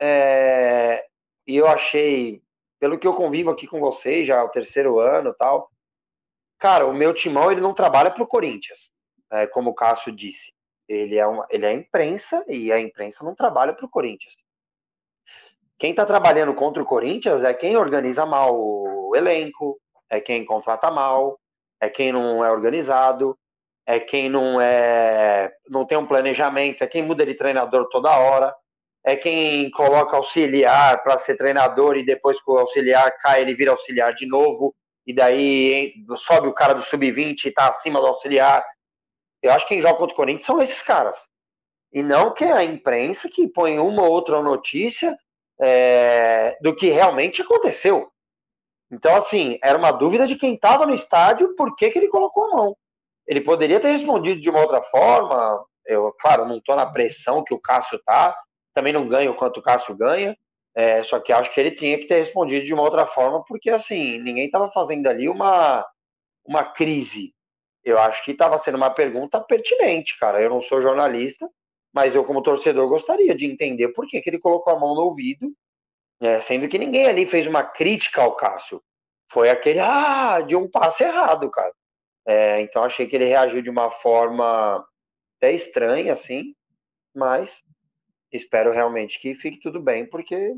[0.00, 1.02] é,
[1.46, 2.42] eu achei,
[2.78, 5.70] pelo que eu convivo aqui com vocês, já é o terceiro ano tal,
[6.58, 8.92] cara, o meu timão, ele não trabalha para o Corinthians,
[9.30, 10.52] é, como o Cássio disse.
[10.92, 14.34] Ele é, uma, ele é imprensa e a imprensa não trabalha para o Corinthians.
[15.78, 20.90] Quem está trabalhando contra o Corinthians é quem organiza mal o elenco, é quem contrata
[20.90, 21.40] mal,
[21.80, 23.36] é quem não é organizado,
[23.86, 28.54] é quem não é não tem um planejamento, é quem muda de treinador toda hora,
[29.04, 33.72] é quem coloca auxiliar para ser treinador e depois que o auxiliar cai, ele vira
[33.72, 34.74] auxiliar de novo,
[35.06, 38.64] e daí sobe o cara do sub-20 e está acima do auxiliar,
[39.42, 41.18] eu acho que quem joga contra o Corinthians são esses caras.
[41.92, 45.16] E não que é a imprensa que põe uma ou outra notícia
[45.60, 48.10] é, do que realmente aconteceu.
[48.90, 52.44] Então, assim, era uma dúvida de quem estava no estádio por que, que ele colocou
[52.44, 52.76] a mão.
[53.26, 55.64] Ele poderia ter respondido de uma outra forma.
[55.86, 58.36] Eu, claro, não estou na pressão que o Cássio tá,
[58.74, 60.36] também não ganho quanto o Cássio ganha,
[60.74, 63.70] é, só que acho que ele tinha que ter respondido de uma outra forma, porque
[63.70, 65.84] assim, ninguém estava fazendo ali uma,
[66.44, 67.34] uma crise
[67.84, 70.40] eu acho que estava sendo uma pergunta pertinente, cara.
[70.40, 71.48] Eu não sou jornalista,
[71.92, 75.02] mas eu, como torcedor, gostaria de entender por que, que ele colocou a mão no
[75.02, 75.52] ouvido,
[76.20, 78.82] né, sendo que ninguém ali fez uma crítica ao Cássio.
[79.30, 81.72] Foi aquele, ah, de um passe errado, cara.
[82.26, 84.84] É, então achei que ele reagiu de uma forma
[85.36, 86.54] até estranha, assim,
[87.14, 87.62] mas
[88.30, 90.54] espero realmente que fique tudo bem, porque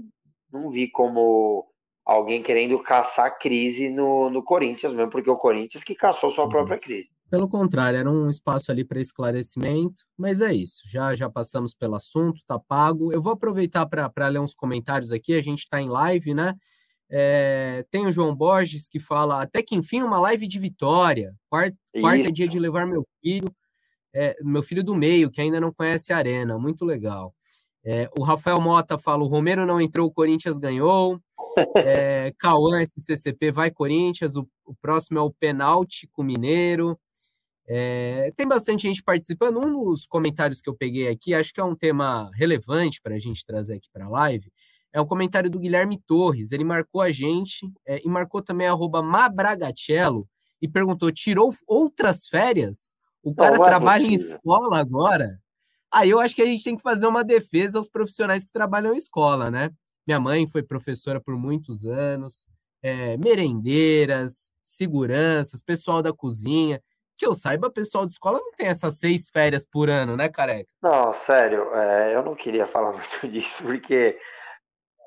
[0.52, 1.66] não vi como
[2.04, 6.50] alguém querendo caçar crise no, no Corinthians mesmo, porque o Corinthians que caçou sua uhum.
[6.50, 7.10] própria crise.
[7.30, 10.82] Pelo contrário, era um espaço ali para esclarecimento, mas é isso.
[10.86, 13.12] Já já passamos pelo assunto, tá pago.
[13.12, 15.34] Eu vou aproveitar para ler uns comentários aqui.
[15.34, 16.54] A gente está em live, né?
[17.10, 21.34] É, tem o João Borges que fala até que enfim uma live de vitória.
[21.48, 23.54] Quarta, quarta dia de levar meu filho,
[24.14, 26.58] é, meu filho do meio que ainda não conhece a arena.
[26.58, 27.34] Muito legal.
[27.84, 31.20] É, o Rafael Mota fala: o Romero não entrou, o Corinthians ganhou.
[31.76, 34.34] É, Cauã, SCCP, vai Corinthians.
[34.36, 36.98] O, o próximo é o Penáltico Mineiro.
[37.66, 39.58] É, tem bastante gente participando.
[39.58, 43.18] Um dos comentários que eu peguei aqui, acho que é um tema relevante para a
[43.18, 44.52] gente trazer aqui para a live,
[44.92, 46.52] é o comentário do Guilherme Torres.
[46.52, 50.28] Ele marcou a gente é, e marcou também arroba Mabragacello
[50.60, 52.92] e perguntou: tirou outras férias?
[53.22, 55.40] O cara Não, é trabalha em escola agora?
[55.90, 58.92] Aí eu acho que a gente tem que fazer uma defesa aos profissionais que trabalham
[58.92, 59.70] em escola, né?
[60.06, 62.46] Minha mãe foi professora por muitos anos,
[62.82, 66.82] é, merendeiras, seguranças, pessoal da cozinha
[67.16, 70.70] que eu saiba, pessoal de escola não tem essas seis férias por ano, né, careca?
[70.82, 74.18] Não, sério, é, eu não queria falar muito disso, porque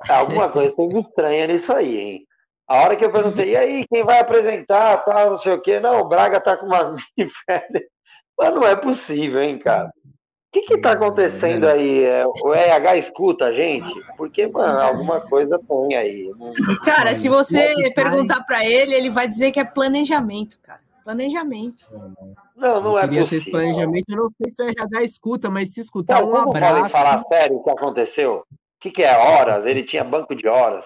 [0.09, 2.27] alguma coisa tem de estranha nisso aí, hein?
[2.67, 5.79] A hora que eu perguntei, e aí, quem vai apresentar, tal, não sei o quê,
[5.79, 6.95] não, o Braga tá com uma
[7.45, 7.83] férias.
[8.37, 9.87] Mas não é possível, hein, cara?
[9.87, 12.03] O que que tá acontecendo aí?
[12.03, 13.89] É, o RH escuta a gente?
[14.17, 16.31] Porque, mano, alguma coisa tem aí.
[16.83, 20.86] Cara, se você perguntar para ele, ele vai dizer que é planejamento, cara.
[21.07, 21.85] Planejamento.
[22.53, 23.29] Não, não eu é queria possível.
[23.29, 24.09] ter esse planejamento.
[24.09, 26.89] Eu não sei se o RH escuta, mas se escutar, não, um abraço.
[26.89, 28.39] falar sério o que aconteceu?
[28.39, 28.45] O
[28.81, 29.65] que, que é horas?
[29.65, 30.85] Ele tinha banco de horas.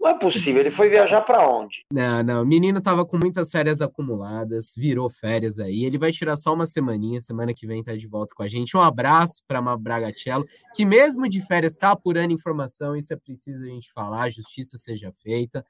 [0.00, 0.60] Não é possível.
[0.60, 1.84] Ele foi viajar para onde?
[1.92, 2.42] Não, não.
[2.42, 5.84] O menino tava com muitas férias acumuladas, virou férias aí.
[5.84, 7.20] Ele vai tirar só uma semaninha.
[7.20, 8.76] Semana que vem tá de volta com a gente.
[8.76, 12.96] Um abraço para Mabragacello, que mesmo de férias está apurando informação.
[12.96, 14.22] Isso é preciso a gente falar.
[14.22, 15.64] A justiça seja feita.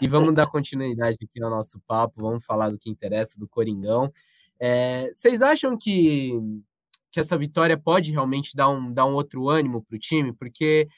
[0.00, 4.10] E vamos dar continuidade aqui ao nosso papo, vamos falar do que interessa, do Coringão.
[4.58, 6.32] É, vocês acham que,
[7.10, 10.32] que essa vitória pode realmente dar um, dar um outro ânimo para o time?
[10.32, 10.88] Porque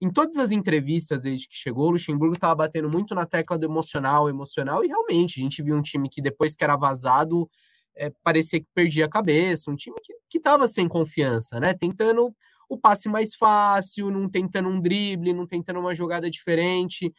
[0.00, 3.64] em todas as entrevistas desde que chegou, o Luxemburgo estava batendo muito na tecla do
[3.64, 7.48] emocional, emocional, e realmente a gente viu um time que depois que era vazado,
[7.94, 9.96] é, parecia que perdia a cabeça, um time
[10.28, 11.72] que estava sem confiança, né?
[11.72, 12.34] Tentando
[12.68, 17.12] o passe mais fácil, não tentando um drible, não tentando uma jogada diferente.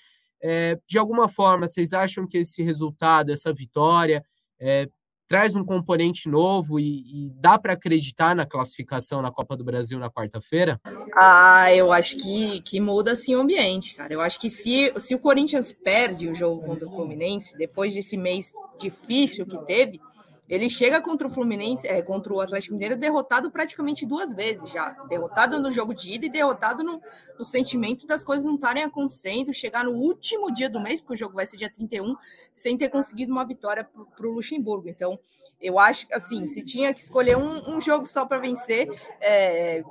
[0.43, 4.23] É, de alguma forma, vocês acham que esse resultado, essa vitória,
[4.59, 4.89] é,
[5.33, 9.97] traz um componente novo e, e dá para acreditar na classificação na Copa do Brasil
[9.97, 10.79] na quarta-feira?
[11.15, 14.13] Ah, eu acho que, que muda assim o ambiente, cara.
[14.13, 18.17] Eu acho que se, se o Corinthians perde o jogo contra o Fluminense, depois desse
[18.17, 19.99] mês difícil que teve,
[20.47, 24.89] ele chega contra o Fluminense, é, contra o Atlético Mineiro, derrotado praticamente duas vezes já.
[25.07, 27.01] Derrotado no jogo de ida e derrotado no,
[27.39, 31.17] no sentimento das coisas não estarem acontecendo, chegar no último dia do mês, porque o
[31.17, 32.15] jogo vai ser dia 31,
[32.51, 33.83] sem ter conseguido uma vitória
[34.15, 34.89] para o Luxemburgo.
[34.89, 35.17] Então,
[35.61, 38.89] eu acho que, assim, se tinha que escolher um, um jogo só para vencer,
[39.21, 39.81] é,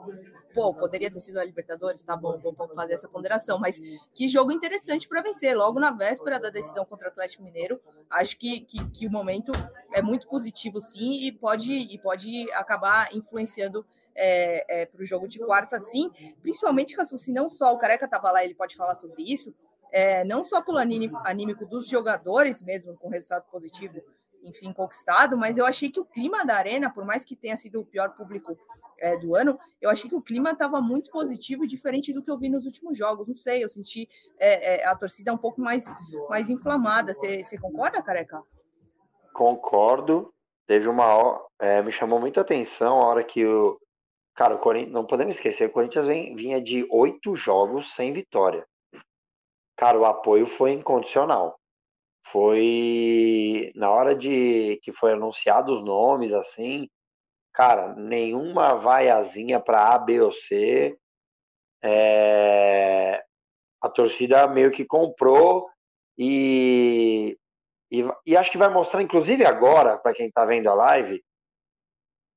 [0.52, 3.78] pô, poderia ter sido a Libertadores, tá bom, vamos fazer essa ponderação, mas
[4.14, 8.36] que jogo interessante para vencer, logo na véspera da decisão contra o Atlético Mineiro, acho
[8.36, 9.52] que, que, que, o momento
[9.92, 13.84] é muito positivo sim e pode, e pode acabar influenciando
[14.14, 16.10] é, é, para o jogo de quarta sim,
[16.40, 19.54] principalmente, se não só o Careca estava lá, ele pode falar sobre isso,
[19.92, 24.02] é, não só pelo anímico dos jogadores mesmo, com resultado positivo,
[24.42, 27.81] enfim, conquistado, mas eu achei que o clima da arena, por mais que tenha sido
[27.81, 28.57] o pior público
[28.98, 32.38] é, do ano, eu achei que o clima estava muito positivo, diferente do que eu
[32.38, 33.26] vi nos últimos jogos.
[33.26, 35.85] Não sei, eu senti é, é, a torcida um pouco mais,
[36.28, 37.14] mais inflamada.
[37.14, 38.42] Você concorda, Careca?
[39.33, 40.33] Concordo.
[40.66, 43.78] Teve uma é, me chamou muita atenção a hora que o
[44.35, 48.66] cara, o Corinthians, não podemos esquecer, o Corinthians vinha de oito jogos sem vitória.
[49.76, 51.59] Cara, o apoio foi incondicional
[52.32, 56.88] foi na hora de que foi anunciado os nomes assim,
[57.52, 60.98] cara, nenhuma vaiazinha para A, B ou C.
[61.84, 63.22] É,
[63.80, 65.68] a torcida meio que comprou
[66.16, 67.36] e,
[67.90, 71.22] e, e, acho que vai mostrar, inclusive agora, para quem está vendo a live,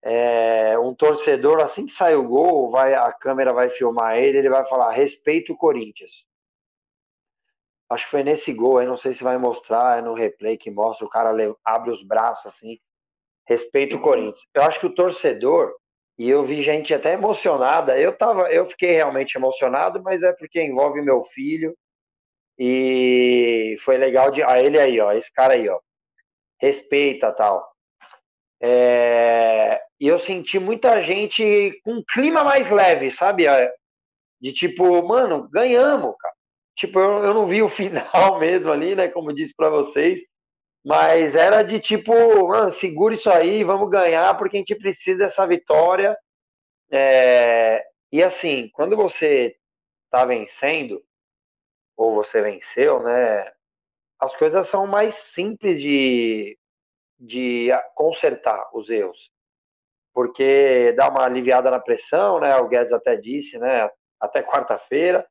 [0.04, 4.50] é, um torcedor, assim que sai o gol, vai, a câmera vai filmar ele, ele
[4.50, 6.26] vai falar respeito o Corinthians
[7.90, 10.72] acho que foi nesse gol aí, não sei se vai mostrar, é no replay que
[10.72, 11.32] mostra o cara
[11.64, 12.80] abre os braços assim,
[13.48, 14.48] respeito o Corinthians.
[14.54, 15.74] Eu acho que o torcedor,
[16.18, 20.62] e eu vi gente até emocionada, eu tava, eu fiquei realmente emocionado, mas é porque
[20.62, 21.76] envolve meu filho
[22.58, 25.80] e foi legal de, ah, ele aí, ó, esse cara aí, ó,
[26.60, 27.70] respeita tal.
[28.62, 33.46] É, e eu senti muita gente com um clima mais leve, sabe?
[34.42, 36.35] De tipo, mano, ganhamos, cara
[36.76, 39.08] tipo, eu, eu não vi o final mesmo ali, né?
[39.10, 40.22] Como disse para vocês,
[40.86, 45.46] mas era de tipo, ah, segura isso aí, vamos ganhar, porque a gente precisa dessa
[45.48, 46.16] vitória.
[46.92, 49.56] É, e assim, quando você
[50.06, 51.04] está vencendo,
[51.98, 53.52] ou você venceu, né?
[54.20, 56.58] As coisas são mais simples de,
[57.20, 59.32] de consertar os erros.
[60.14, 62.56] Porque dá uma aliviada na pressão, né?
[62.58, 63.90] O Guedes até disse, né?
[64.20, 65.28] Até quarta-feira.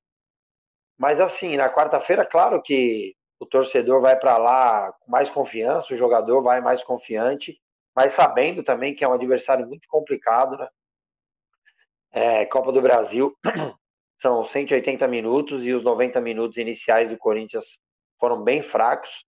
[0.98, 5.96] Mas assim, na quarta-feira, claro que o torcedor vai para lá com mais confiança, o
[5.96, 7.58] jogador vai mais confiante,
[7.94, 10.68] mas sabendo também que é um adversário muito complicado, né?
[12.12, 13.36] É, Copa do Brasil
[14.20, 17.78] são 180 minutos e os 90 minutos iniciais do Corinthians
[18.20, 19.24] foram bem fracos.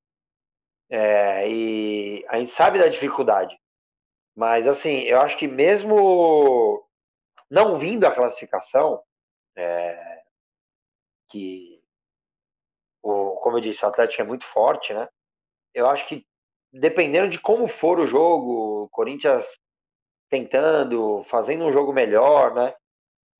[0.89, 3.59] É, e a gente sabe da dificuldade,
[4.37, 6.81] mas assim, eu acho que mesmo
[7.51, 9.03] não vindo a classificação,
[9.57, 10.23] é,
[11.37, 11.83] que
[13.03, 15.09] o, como eu disse, o Atlético é muito forte, né?
[15.75, 16.27] Eu acho que
[16.73, 19.45] dependendo de como for o jogo, o Corinthians
[20.29, 22.75] tentando, fazendo um jogo melhor, né?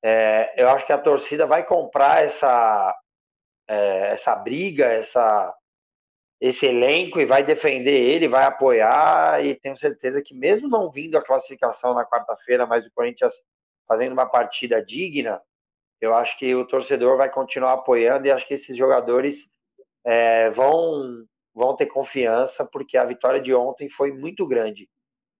[0.03, 2.95] É, eu acho que a torcida vai comprar essa
[3.67, 5.53] é, essa briga, essa
[6.39, 11.17] esse elenco e vai defender ele, vai apoiar e tenho certeza que mesmo não vindo
[11.17, 13.33] a classificação na quarta-feira, mas o Corinthians
[13.87, 15.41] fazendo uma partida digna,
[15.99, 19.49] eu acho que o torcedor vai continuar apoiando e acho que esses jogadores
[20.05, 24.89] é, vão, vão ter confiança, porque a vitória de ontem foi muito grande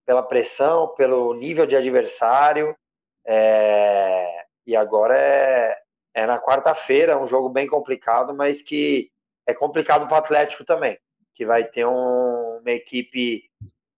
[0.05, 2.75] pela pressão, pelo nível de adversário.
[3.25, 5.77] É, e agora é,
[6.13, 9.11] é na quarta-feira, um jogo bem complicado, mas que
[9.45, 10.97] é complicado para o Atlético também,
[11.35, 13.43] que vai ter um, uma equipe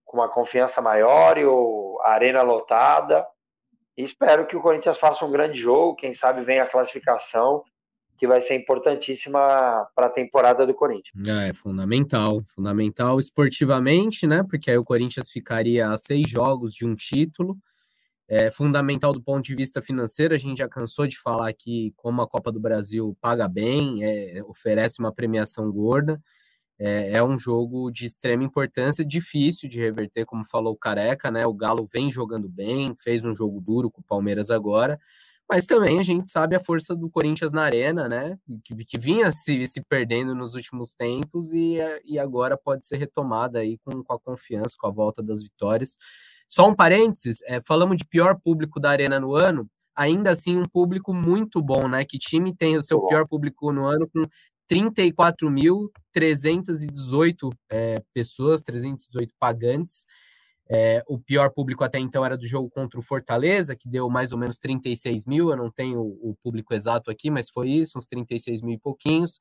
[0.06, 3.26] com uma confiança maior e o, a arena lotada.
[4.00, 7.66] E espero que o Corinthians faça um grande jogo, quem sabe venha a classificação
[8.18, 9.40] que vai ser importantíssima
[9.94, 11.28] para a temporada do Corinthians.
[11.28, 14.42] É, fundamental, fundamental esportivamente, né?
[14.50, 17.58] Porque aí o Corinthians ficaria a seis jogos de um título.
[18.26, 22.22] É fundamental do ponto de vista financeiro, a gente já cansou de falar que como
[22.22, 26.22] a Copa do Brasil paga bem, é, oferece uma premiação gorda.
[26.80, 31.46] É, é, um jogo de extrema importância, difícil de reverter, como falou o Careca, né?
[31.46, 34.98] O Galo vem jogando bem, fez um jogo duro com o Palmeiras agora,
[35.50, 38.38] mas também a gente sabe a força do Corinthians na arena, né?
[38.64, 43.60] Que, que vinha se, se perdendo nos últimos tempos e, e agora pode ser retomada
[43.60, 45.98] aí com, com a confiança, com a volta das vitórias.
[46.48, 50.66] Só um parênteses, é, falamos de pior público da arena no ano, ainda assim um
[50.66, 52.06] público muito bom, né?
[52.06, 54.22] Que time tem o seu pior público no ano com
[54.72, 60.06] 34.318 é, pessoas, 318 pagantes.
[60.72, 64.32] É, o pior público até então era do jogo contra o Fortaleza, que deu mais
[64.32, 65.50] ou menos 36 mil.
[65.50, 69.40] Eu não tenho o público exato aqui, mas foi isso, uns 36 mil e pouquinhos.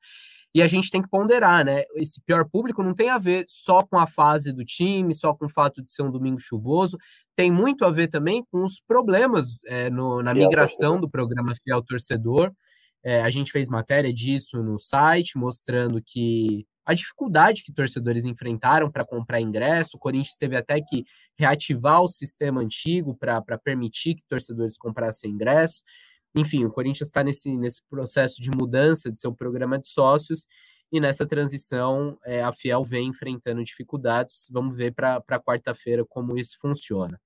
[0.55, 1.83] E a gente tem que ponderar, né?
[1.93, 5.45] Esse pior público não tem a ver só com a fase do time, só com
[5.45, 6.97] o fato de ser um domingo chuvoso,
[7.35, 11.83] tem muito a ver também com os problemas é, no, na migração do programa Fiel
[11.83, 12.51] Torcedor.
[13.03, 18.89] É, a gente fez matéria disso no site, mostrando que a dificuldade que torcedores enfrentaram
[18.89, 19.95] para comprar ingresso.
[19.95, 21.05] O Corinthians teve até que
[21.37, 25.83] reativar o sistema antigo para permitir que torcedores comprassem ingresso.
[26.35, 30.47] Enfim, o Corinthians está nesse, nesse processo de mudança de seu programa de sócios
[30.91, 34.47] e nessa transição é, a Fiel vem enfrentando dificuldades.
[34.51, 37.19] Vamos ver para quarta-feira como isso funciona.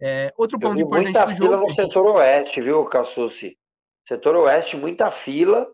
[0.00, 1.68] É, outro ponto importante do jogo.
[1.68, 3.56] No setor oeste, viu, Cassucci?
[4.06, 5.66] Setor oeste, muita fila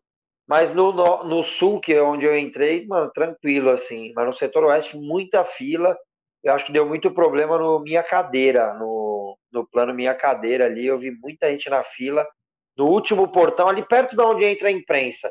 [0.51, 4.13] mas no, no, no, sul, que é onde eu entrei, mano, tranquilo, assim.
[4.17, 5.97] Mas no setor oeste, muita fila.
[6.43, 10.85] Eu acho que deu muito problema no Minha Cadeira, no, no plano Minha Cadeira ali.
[10.85, 12.27] Eu vi muita gente na fila.
[12.77, 15.31] No último portão, ali perto de onde entra a imprensa.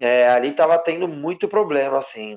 [0.00, 2.36] É, ali tava tendo muito problema, assim.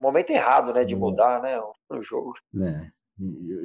[0.00, 2.34] Momento errado, né, de mudar, né, o jogo.
[2.60, 2.97] É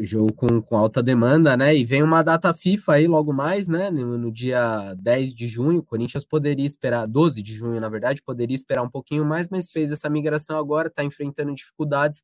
[0.02, 1.76] jogo com, com alta demanda, né?
[1.76, 3.92] E vem uma data FIFA aí logo mais, né?
[3.92, 8.22] No, no, dia 10 de junho, o Corinthians poderia esperar, 12 de junho, na verdade,
[8.22, 12.22] poderia esperar um pouquinho mais, mas fez essa migração agora, está enfrentando dificuldades.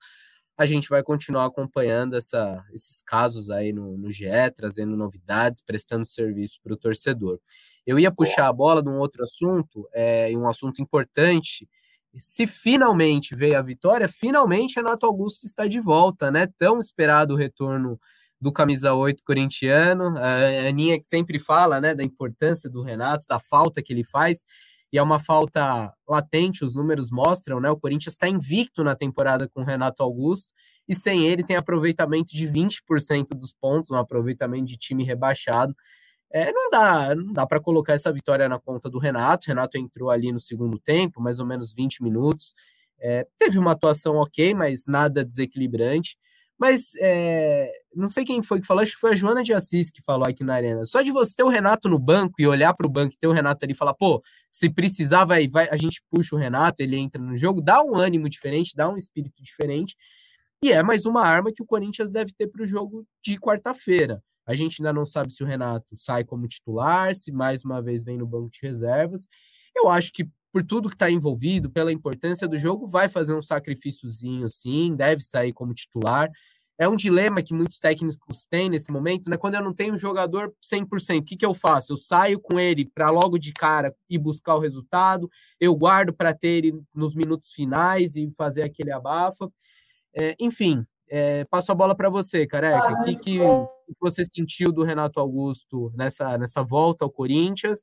[0.57, 4.25] A gente vai continuar acompanhando essa, esses casos aí no, no GE,
[4.55, 7.39] trazendo novidades, prestando serviço para o torcedor.
[7.85, 11.67] Eu ia puxar a bola de um outro assunto, é, um assunto importante,
[12.17, 16.47] se finalmente veio a vitória, finalmente Renato Augusto está de volta, né?
[16.57, 17.99] Tão esperado o retorno
[18.41, 20.17] do camisa 8 corintiano.
[20.17, 24.45] A Aninha que sempre fala, né, da importância do Renato, da falta que ele faz,
[24.91, 27.69] e é uma falta latente, os números mostram, né?
[27.69, 30.51] O Corinthians está invicto na temporada com o Renato Augusto,
[30.87, 35.75] e sem ele tem aproveitamento de 20% dos pontos, um aproveitamento de time rebaixado.
[36.31, 39.47] É, não dá, não dá para colocar essa vitória na conta do Renato.
[39.47, 42.53] Renato entrou ali no segundo tempo, mais ou menos 20 minutos.
[42.99, 46.17] É, teve uma atuação ok, mas nada desequilibrante.
[46.59, 49.89] Mas é, não sei quem foi que falou, acho que foi a Joana de Assis
[49.89, 50.85] que falou aqui na arena.
[50.85, 53.27] Só de você ter o Renato no banco e olhar para o banco e ter
[53.27, 54.21] o Renato ali e falar, pô,
[54.51, 57.95] se precisar, vai, vai, a gente puxa o Renato, ele entra no jogo, dá um
[57.95, 59.95] ânimo diferente, dá um espírito diferente.
[60.61, 64.21] E é mais uma arma que o Corinthians deve ter para o jogo de quarta-feira.
[64.49, 68.03] A gente ainda não sabe se o Renato sai como titular, se mais uma vez
[68.03, 69.27] vem no banco de reservas.
[69.75, 73.43] Eu acho que por tudo que está envolvido, pela importância do jogo, vai fazer um
[73.43, 76.31] sacrifíciozinho, sim, deve sair como titular.
[76.79, 79.37] É um dilema que muitos técnicos têm nesse momento, né?
[79.37, 81.93] Quando eu não tenho um jogador 100%, o que, que eu faço?
[81.93, 85.29] Eu saio com ele para logo de cara e buscar o resultado,
[85.59, 89.47] eu guardo para ter ele nos minutos finais e fazer aquele abafa.
[90.19, 92.93] É, enfim, é, passo a bola para você, Careca.
[92.93, 93.39] O que, que
[93.99, 97.79] você sentiu do Renato Augusto nessa, nessa volta ao Corinthians?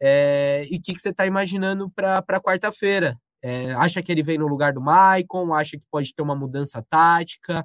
[0.00, 3.16] É, e o que, que você está imaginando para quarta-feira?
[3.42, 5.52] É, acha que ele vem no lugar do Maicon?
[5.52, 7.60] Acha que pode ter uma mudança tática?
[7.60, 7.64] O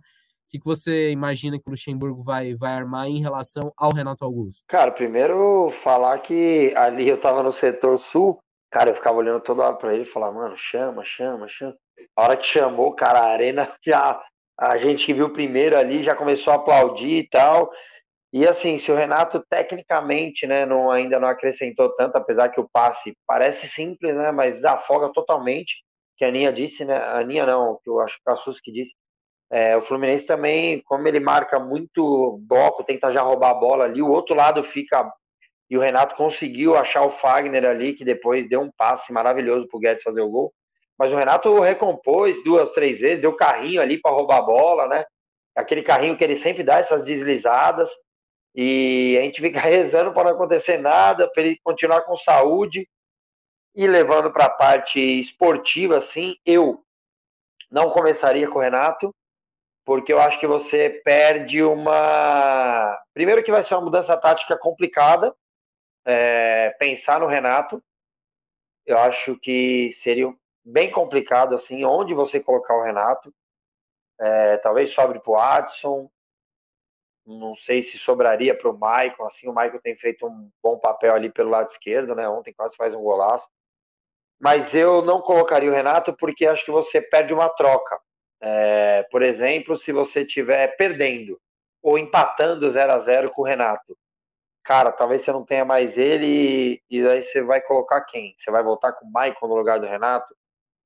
[0.50, 4.64] que, que você imagina que o Luxemburgo vai, vai armar em relação ao Renato Augusto?
[4.68, 9.64] Cara, primeiro falar que ali eu estava no setor sul, cara, eu ficava olhando toda
[9.64, 11.76] hora para ele e falava, mano, chama, chama, chama.
[12.18, 14.22] A hora que chamou, cara, a arena já.
[14.60, 17.72] A gente que viu primeiro ali já começou a aplaudir e tal.
[18.34, 22.70] E assim, se o Renato tecnicamente né, não, ainda não acrescentou tanto, apesar que o
[22.72, 25.76] passe parece simples, né, mas desafoga totalmente,
[26.18, 26.96] que a Aninha disse, né?
[26.96, 28.94] A Aninha não, que eu acho que o Cassus que disse.
[29.52, 34.02] É, o Fluminense também, como ele marca muito bloco, tenta já roubar a bola ali,
[34.02, 35.12] o outro lado fica.
[35.70, 39.80] E o Renato conseguiu achar o Fagner ali, que depois deu um passe maravilhoso pro
[39.80, 40.54] Guedes fazer o gol.
[40.98, 45.06] Mas o Renato recompôs duas, três vezes, deu carrinho ali para roubar a bola, né?
[45.56, 47.90] Aquele carrinho que ele sempre dá, essas deslizadas.
[48.54, 52.88] E a gente fica rezando para não acontecer nada, para ele continuar com saúde.
[53.74, 56.84] E levando para a parte esportiva, assim, eu
[57.72, 59.16] não começaria com o Renato,
[59.86, 63.02] porque eu acho que você perde uma.
[63.14, 65.34] Primeiro, que vai ser uma mudança tática complicada.
[66.06, 67.82] É, pensar no Renato,
[68.86, 70.34] eu acho que seria
[70.64, 73.34] bem complicado, assim, onde você colocar o Renato.
[74.20, 76.10] É, talvez sobre para o Adson,
[77.26, 81.14] não sei se sobraria para o Maicon, assim, o Maicon tem feito um bom papel
[81.14, 82.28] ali pelo lado esquerdo, né?
[82.28, 83.48] Ontem quase faz um golaço.
[84.40, 88.00] Mas eu não colocaria o Renato porque acho que você perde uma troca.
[88.42, 91.40] É, por exemplo, se você estiver perdendo
[91.82, 93.96] ou empatando 0 a 0 com o Renato,
[94.64, 98.36] cara, talvez você não tenha mais ele e, aí você vai colocar quem?
[98.38, 100.36] Você vai voltar com o Maicon no lugar do Renato?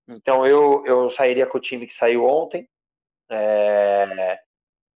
[0.08, 2.68] Então eu, eu sairia com o time que saiu ontem.
[3.30, 4.40] É,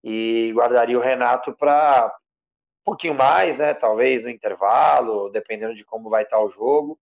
[0.05, 2.15] e guardaria o Renato para
[2.83, 3.75] um pouquinho mais, né?
[3.75, 6.99] Talvez no intervalo, dependendo de como vai estar o jogo.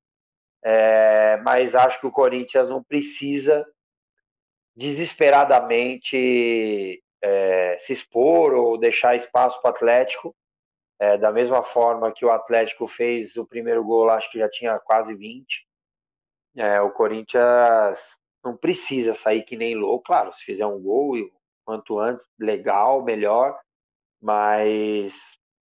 [0.65, 3.65] É, mas acho que o Corinthians não precisa
[4.75, 10.35] desesperadamente é, se expor ou deixar espaço para o Atlético.
[10.99, 14.79] É, da mesma forma que o Atlético fez o primeiro gol, acho que já tinha
[14.79, 15.66] quase 20.
[16.57, 18.01] É, o Corinthians
[18.43, 21.15] não precisa sair que nem louco, claro, se fizer um gol
[21.65, 23.59] quanto antes, legal, melhor,
[24.23, 25.15] mas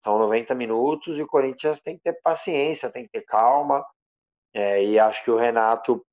[0.04, 3.84] são 90 minutos e o Corinthians tem que ter paciência, tem que ter calma.
[4.52, 6.04] É, e acho que o Renato,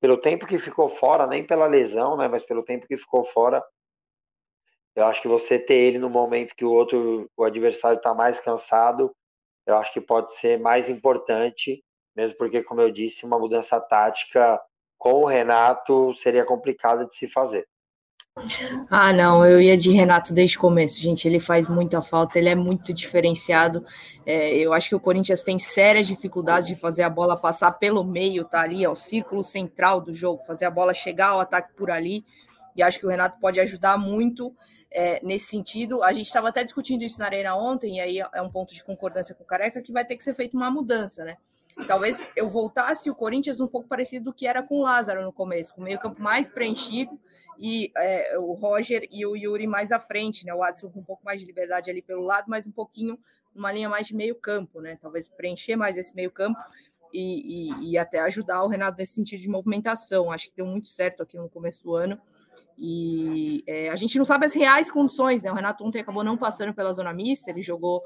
[0.00, 3.64] pelo tempo que ficou fora, nem pela lesão, né, mas pelo tempo que ficou fora,
[4.94, 8.38] eu acho que você ter ele no momento que o outro, o adversário está mais
[8.38, 9.14] cansado,
[9.66, 11.82] eu acho que pode ser mais importante,
[12.18, 14.60] mesmo porque, como eu disse, uma mudança tática
[14.98, 17.64] com o Renato seria complicada de se fazer.
[18.90, 21.28] Ah, não, eu ia de Renato desde o começo, gente.
[21.28, 23.84] Ele faz muita falta, ele é muito diferenciado.
[24.26, 28.02] É, eu acho que o Corinthians tem sérias dificuldades de fazer a bola passar pelo
[28.02, 31.72] meio, tá ali, é o círculo central do jogo, fazer a bola chegar ao ataque
[31.74, 32.24] por ali.
[32.78, 34.54] E acho que o Renato pode ajudar muito
[34.88, 36.00] é, nesse sentido.
[36.00, 38.84] A gente estava até discutindo isso na Arena ontem, e aí é um ponto de
[38.84, 41.36] concordância com o Careca que vai ter que ser feita uma mudança, né?
[41.88, 45.32] Talvez eu voltasse o Corinthians um pouco parecido do que era com o Lázaro no
[45.32, 47.18] começo, com o meio-campo mais preenchido
[47.58, 50.54] e é, o Roger e o Yuri mais à frente, né?
[50.54, 53.18] O Adson com um pouco mais de liberdade ali pelo lado, mas um pouquinho
[53.52, 54.96] numa linha mais de meio-campo, né?
[55.02, 56.60] Talvez preencher mais esse meio-campo.
[57.10, 60.30] E, e, e até ajudar o Renato nesse sentido de movimentação.
[60.30, 62.20] Acho que deu muito certo aqui no começo do ano.
[62.80, 65.50] E é, a gente não sabe as reais condições, né?
[65.50, 68.04] O Renato ontem acabou não passando pela zona mista, ele jogou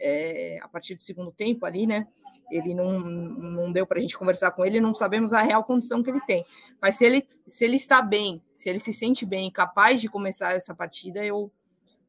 [0.00, 2.06] é, a partir do segundo tempo ali, né?
[2.50, 6.02] ele não, não deu para a gente conversar com ele, não sabemos a real condição
[6.02, 6.44] que ele tem.
[6.80, 10.52] Mas se ele, se ele está bem, se ele se sente bem, capaz de começar
[10.52, 11.50] essa partida, eu.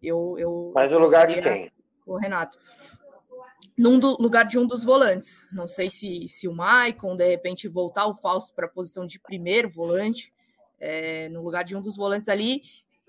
[0.01, 1.72] eu, eu Mas o lugar de quem?
[2.05, 2.57] O Renato.
[3.78, 5.47] Num do, lugar de um dos volantes.
[5.51, 9.20] Não sei se, se o Maicon, de repente, voltar o Fausto para a posição de
[9.20, 10.34] primeiro volante.
[10.80, 12.61] É, no lugar de um dos volantes ali,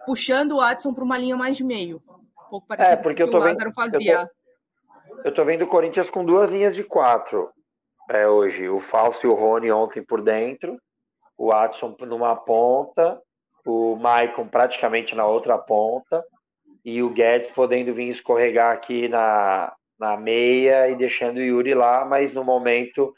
[0.05, 2.03] puxando o Adson para uma linha mais de meio.
[2.09, 4.31] Um pouco parecido é, porque com o que o Lázaro vendo, fazia.
[5.25, 7.51] Eu tô vendo o Corinthians com duas linhas de quatro
[8.11, 8.69] é, hoje.
[8.69, 10.79] O Falso e o Rony ontem por dentro,
[11.37, 13.21] o Adson numa ponta,
[13.67, 16.25] o Maicon praticamente na outra ponta,
[16.85, 22.05] e o Guedes podendo vir escorregar aqui na, na meia e deixando o Yuri lá,
[22.05, 23.13] mas no momento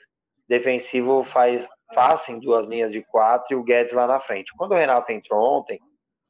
[0.48, 4.52] defensivo faz fazem duas linhas de quatro e o Guedes lá na frente.
[4.56, 5.80] Quando o Renato entrou ontem,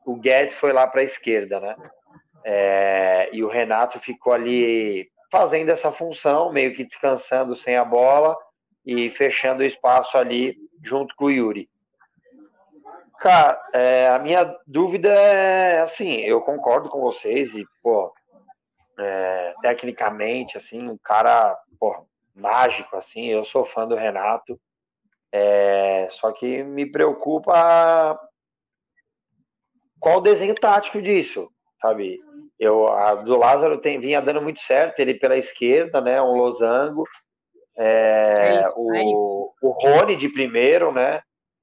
[0.07, 1.77] o Guedes foi lá para a esquerda, né?
[2.45, 8.37] É, e o Renato ficou ali fazendo essa função, meio que descansando sem a bola
[8.87, 11.69] e fechando o espaço ali junto com o Yuri.
[13.19, 18.13] Cara, é, a minha dúvida é assim, eu concordo com vocês e, pô,
[18.99, 24.59] é, tecnicamente, assim, um cara, pô, mágico, assim, eu sou fã do Renato,
[25.33, 28.19] é, só que me preocupa
[30.01, 31.49] qual o desenho tático disso,
[31.81, 32.19] sabe?
[32.59, 36.21] Eu, a do Lázaro tem, vinha dando muito certo, ele pela esquerda, né?
[36.21, 37.05] Um losango.
[37.77, 41.21] É, é isso, o, é o Rony de primeiro, né?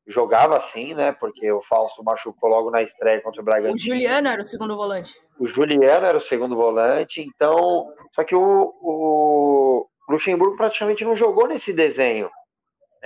[0.07, 1.11] Jogava assim, né?
[1.13, 3.75] Porque o Falso machucou logo na estreia contra o Bragantino.
[3.75, 5.13] O Juliano era o segundo volante.
[5.39, 7.91] O Juliano era o segundo volante, então.
[8.13, 12.29] Só que o, o Luxemburgo praticamente não jogou nesse desenho.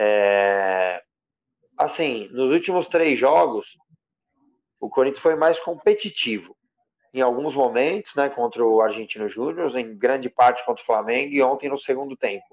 [0.02, 1.02] É,
[1.78, 3.68] assim, nos últimos três jogos,
[4.80, 6.56] o Corinthians foi mais competitivo.
[7.14, 11.42] Em alguns momentos, né, contra o Argentino Júnior, em grande parte contra o Flamengo e
[11.42, 12.46] ontem no segundo tempo.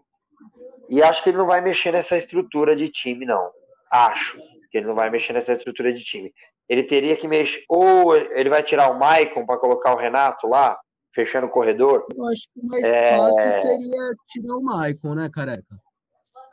[0.88, 3.51] E acho que ele não vai mexer nessa estrutura de time, não.
[3.92, 4.40] Acho
[4.70, 6.34] que ele não vai mexer nessa estrutura de time.
[6.68, 7.64] Ele teria que mexer.
[7.68, 10.76] Ou ele vai tirar o Maicon para colocar o Renato lá,
[11.14, 12.05] fechando o corredor.
[12.16, 13.16] Eu acho que o mais é...
[13.16, 15.86] fácil seria tirar o Maicon, né, careca?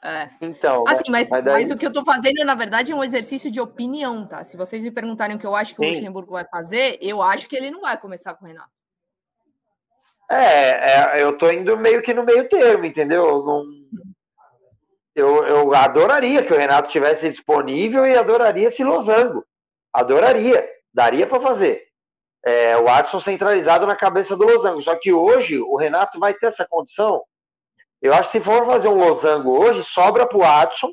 [0.03, 0.29] É.
[0.41, 0.83] Então.
[0.85, 1.61] Assim, mas, mas, daí...
[1.61, 4.43] mas, o que eu estou fazendo, na verdade, é um exercício de opinião, tá?
[4.43, 5.91] Se vocês me perguntarem o que eu acho que Sim.
[5.91, 8.69] o Luxemburgo vai fazer, eu acho que ele não vai começar com o Renato.
[10.29, 13.43] É, é eu tô indo meio que no meio termo, entendeu?
[13.45, 13.63] Não...
[15.15, 19.45] Eu, eu adoraria que o Renato tivesse disponível e adoraria esse losango.
[19.93, 20.67] Adoraria.
[20.93, 21.81] Daria para fazer.
[22.45, 24.81] É, o Adson centralizado na cabeça do losango.
[24.81, 27.23] Só que hoje o Renato vai ter essa condição
[28.03, 30.91] eu acho que se for fazer um losango hoje, sobra para o Adson.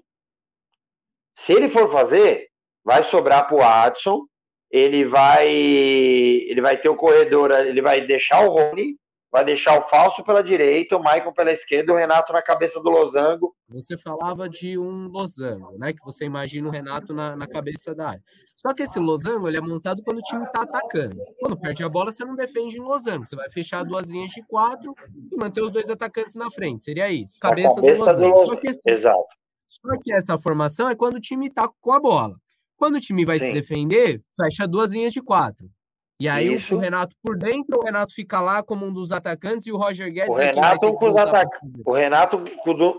[1.34, 2.48] Se ele for fazer,
[2.84, 4.24] vai sobrar para o Adson.
[4.70, 8.96] Ele vai, ele vai ter o corredor, ele vai deixar o Rony
[9.30, 12.90] vai deixar o falso pela direita, o Maicon pela esquerda, o Renato na cabeça do
[12.90, 13.54] losango.
[13.68, 15.92] Você falava de um losango, né?
[15.92, 18.22] Que você imagina o Renato na, na cabeça da área.
[18.56, 21.16] Só que esse losango ele é montado quando o time está atacando.
[21.38, 23.24] Quando perde a bola, você não defende em losango.
[23.24, 24.94] Você vai fechar duas linhas de quatro
[25.30, 26.82] e manter os dois atacantes na frente.
[26.82, 27.38] Seria isso.
[27.40, 28.18] Cabeça, cabeça do losango.
[28.18, 28.46] Do losango.
[28.46, 29.40] Só que, assim, Exato.
[29.68, 32.34] Só que essa formação é quando o time está com a bola.
[32.76, 33.46] Quando o time vai Sim.
[33.46, 35.70] se defender, fecha duas linhas de quatro.
[36.20, 36.76] E aí Isso.
[36.76, 40.12] o Renato por dentro, o Renato fica lá como um dos atacantes e o Roger
[40.12, 41.48] Guedes o Renato é com os atac...
[41.82, 42.44] O Renato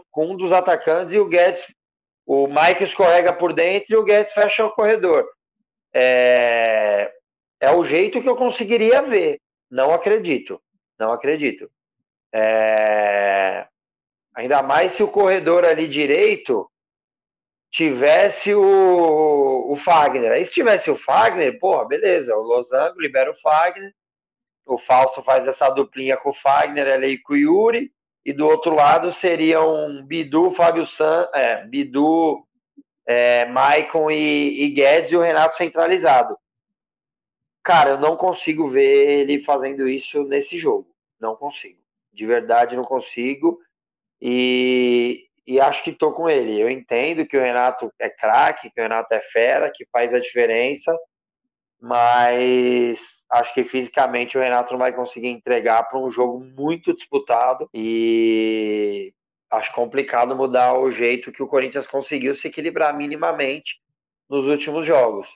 [0.09, 1.63] com um dos atacantes e o Guedes,
[2.26, 5.24] o Mike escorrega por dentro e o Guedes fecha o corredor.
[5.93, 7.11] É,
[7.59, 9.39] é o jeito que eu conseguiria ver.
[9.69, 10.59] Não acredito.
[10.99, 11.69] Não acredito.
[12.34, 13.67] É...
[14.34, 16.70] Ainda mais se o corredor ali direito
[17.72, 20.32] tivesse o, o Fagner.
[20.34, 23.93] Aí se tivesse o Fagner, porra, beleza, o Losango libera o Fagner,
[24.65, 27.91] o Falso faz essa duplinha com o Fagner ali com o Yuri,
[28.24, 32.45] e do outro lado seriam Bidu, Fábio San, é, Bidu,
[33.05, 36.38] é, Maicon e, e Guedes e o Renato centralizado.
[37.63, 40.88] Cara, eu não consigo ver ele fazendo isso nesse jogo.
[41.19, 41.80] Não consigo.
[42.13, 43.59] De verdade, não consigo.
[44.22, 46.60] E, e acho que estou com ele.
[46.60, 50.20] Eu entendo que o Renato é craque, que o Renato é fera, que faz a
[50.20, 50.96] diferença,
[51.80, 57.68] mas acho que fisicamente o Renato não vai conseguir entregar para um jogo muito disputado
[57.74, 59.14] e
[59.50, 63.82] acho complicado mudar o jeito que o Corinthians conseguiu se equilibrar minimamente
[64.30, 65.28] nos últimos jogos.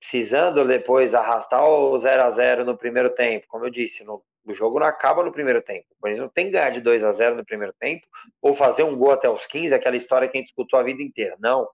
[0.00, 4.52] Precisando depois arrastar o 0 a 0 no primeiro tempo, como eu disse, no o
[4.52, 5.86] jogo não acaba no primeiro tempo.
[5.92, 8.06] O Corinthians não tem que ganhar de 2 a 0 no primeiro tempo
[8.42, 11.02] ou fazer um gol até os 15, aquela história que a gente discutiu a vida
[11.02, 11.36] inteira.
[11.38, 11.68] Não.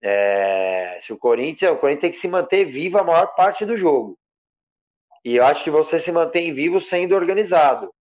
[0.00, 3.76] É, se o Corinthians, o Corinthians tem que se manter vivo a maior parte do
[3.76, 4.16] jogo.
[5.24, 7.92] E eu acho que você se mantém vivo sendo organizado,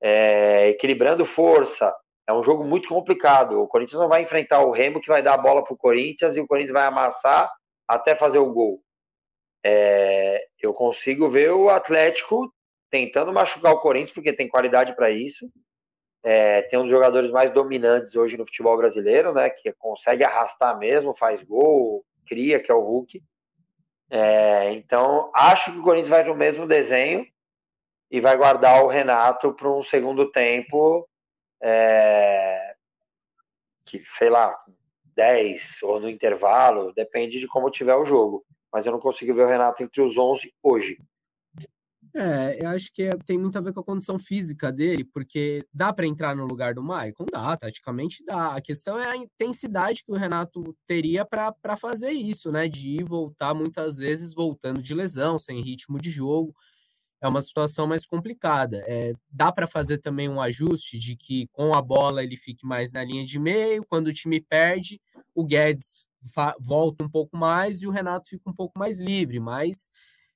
[0.00, 1.92] é, equilibrando força.
[2.28, 3.60] É um jogo muito complicado.
[3.60, 6.36] O Corinthians não vai enfrentar o Remo que vai dar a bola para o Corinthians
[6.36, 7.50] e o Corinthians vai amassar
[7.88, 8.80] até fazer o gol.
[9.64, 12.50] É, eu consigo ver o Atlético
[12.90, 15.50] tentando machucar o Corinthians, porque tem qualidade para isso.
[16.22, 19.48] É, tem um dos jogadores mais dominantes hoje no futebol brasileiro, né?
[19.48, 23.22] Que consegue arrastar mesmo, faz gol, cria, que é o Hulk.
[24.10, 27.26] É, então, acho que o Corinthians vai no mesmo desenho
[28.10, 31.08] e vai guardar o Renato para um segundo tempo
[31.62, 32.74] é,
[33.84, 34.58] que, sei lá,
[35.14, 38.44] 10 ou no intervalo, depende de como tiver o jogo.
[38.72, 40.98] Mas eu não consigo ver o Renato entre os 11 hoje.
[42.14, 45.64] É, eu acho que é, tem muito a ver com a condição física dele, porque
[45.72, 47.24] dá para entrar no lugar do Maicon?
[47.30, 48.56] Dá, taticamente dá.
[48.56, 52.68] A questão é a intensidade que o Renato teria para fazer isso, né?
[52.68, 56.54] De ir voltar muitas vezes voltando de lesão, sem ritmo de jogo.
[57.22, 58.82] É uma situação mais complicada.
[58.86, 62.92] É, dá para fazer também um ajuste de que com a bola ele fique mais
[62.92, 65.00] na linha de meio, quando o time perde,
[65.34, 66.06] o Guedes
[66.58, 69.90] volta um pouco mais e o Renato fica um pouco mais livre, mas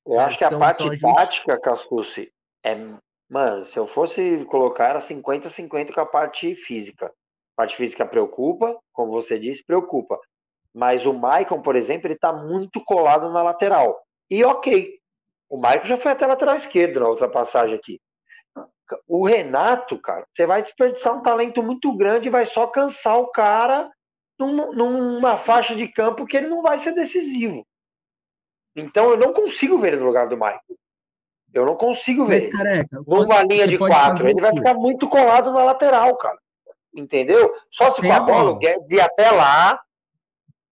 [0.06, 2.32] eu acho que a parte tática, Cascucci,
[2.64, 2.76] é.
[3.28, 7.06] Mano, se eu fosse colocar, era 50-50 com a parte física.
[7.06, 10.18] A parte física preocupa, como você disse, preocupa.
[10.74, 14.02] Mas o Maicon, por exemplo, ele tá muito colado na lateral.
[14.30, 14.98] E ok,
[15.48, 18.00] o Maicon já foi até lateral esquerdo na outra passagem aqui.
[19.08, 23.28] O Renato, cara, você vai desperdiçar um talento muito grande e vai só cansar o
[23.28, 23.90] cara
[24.38, 27.66] num, numa faixa de campo que ele não vai ser decisivo.
[28.74, 30.60] Então eu não consigo ver ele no lugar do Michael.
[31.52, 32.42] Eu não consigo ver.
[32.42, 34.28] Mas, careca, numa pode, linha de quatro.
[34.28, 36.38] Ele vai ficar muito colado na lateral, cara.
[36.92, 37.54] Entendeu?
[37.70, 39.80] Só se com a bola, o Guedes ia até lá.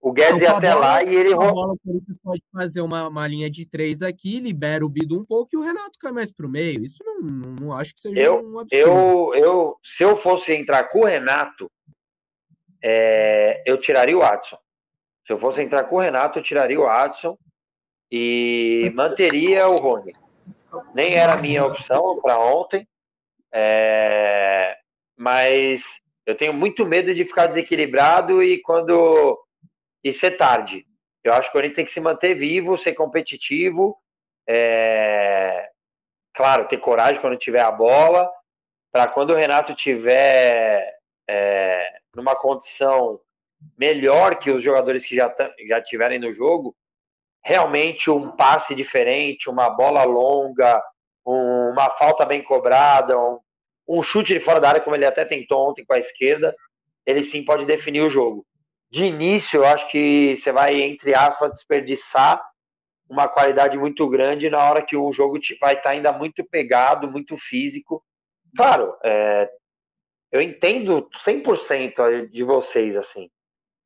[0.01, 1.33] O Guedes então, ia até bola, lá e ele.
[1.33, 1.75] A bola,
[2.25, 5.63] pode fazer uma, uma linha de três aqui, libera o Bido um pouco e o
[5.63, 6.83] Renato cai mais pro meio.
[6.83, 8.89] Isso não, não, não acho que seja eu, um absurdo.
[8.91, 11.71] Eu, eu, se eu fosse entrar com o Renato,
[12.83, 14.59] é, eu tiraria o Adson.
[15.25, 17.39] Se eu fosse entrar com o Renato, eu tiraria o Adson
[18.13, 20.13] e manteria o Rony.
[20.95, 22.87] Nem era a minha opção para ontem,
[23.51, 24.77] é,
[25.17, 25.83] mas
[26.27, 29.43] eu tenho muito medo de ficar desequilibrado e quando
[30.05, 30.87] e ser tarde.
[31.25, 33.97] Eu acho que o Corinthians tem que se manter vivo, ser competitivo,
[34.47, 35.71] é,
[36.35, 38.31] claro, ter coragem quando tiver a bola,
[38.93, 43.21] para quando o Renato tiver é, numa condição
[43.79, 45.35] melhor que os jogadores que já,
[45.67, 46.77] já tiverem no jogo,
[47.45, 50.83] realmente um passe diferente, uma bola longa,
[51.27, 53.39] um, uma falta bem cobrada, um,
[53.89, 56.55] um, chute de fora da área, como ele até tentou ontem com a esquerda,
[57.05, 58.47] ele sim pode definir o jogo.
[58.91, 62.41] De início, eu acho que você vai, entre aspas, desperdiçar
[63.09, 67.37] uma qualidade muito grande na hora que o jogo vai estar ainda muito pegado, muito
[67.37, 68.05] físico.
[68.57, 69.51] Claro, é,
[70.31, 73.31] eu entendo 100% de vocês, assim.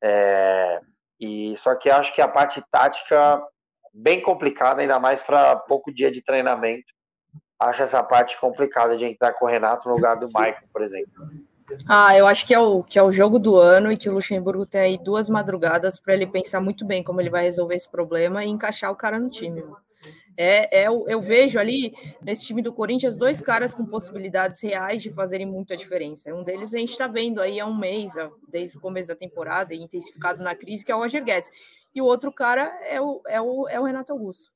[0.01, 0.79] É,
[1.19, 3.41] e só que acho que a parte tática
[3.93, 6.85] bem complicada, ainda mais para pouco dia de treinamento.
[7.59, 11.11] Acho essa parte complicada de entrar com o Renato no lugar do Michael, por exemplo.
[11.89, 14.13] Ah, eu acho que é o que é o jogo do ano e que o
[14.13, 17.89] Luxemburgo tem aí duas madrugadas para ele pensar muito bem como ele vai resolver esse
[17.89, 19.61] problema e encaixar o cara no time.
[19.61, 19.86] Mano.
[20.39, 25.09] É, é, eu vejo ali nesse time do Corinthians dois caras com possibilidades reais de
[25.09, 26.33] fazerem muita diferença.
[26.33, 28.13] Um deles a gente está vendo aí há um mês,
[28.47, 31.49] desde o começo da temporada, intensificado na crise, que é o Roger Guedes.
[31.93, 34.51] E o outro cara é o, é o, é o Renato Augusto.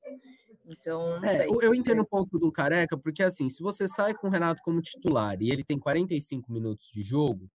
[0.64, 1.48] Então, é, sei.
[1.60, 4.80] Eu entendo um pouco do Careca, porque assim, se você sai com o Renato como
[4.80, 7.50] titular e ele tem 45 minutos de jogo,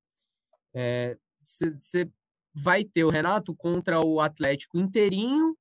[1.39, 2.07] você é,
[2.53, 5.57] vai ter o Renato contra o Atlético inteirinho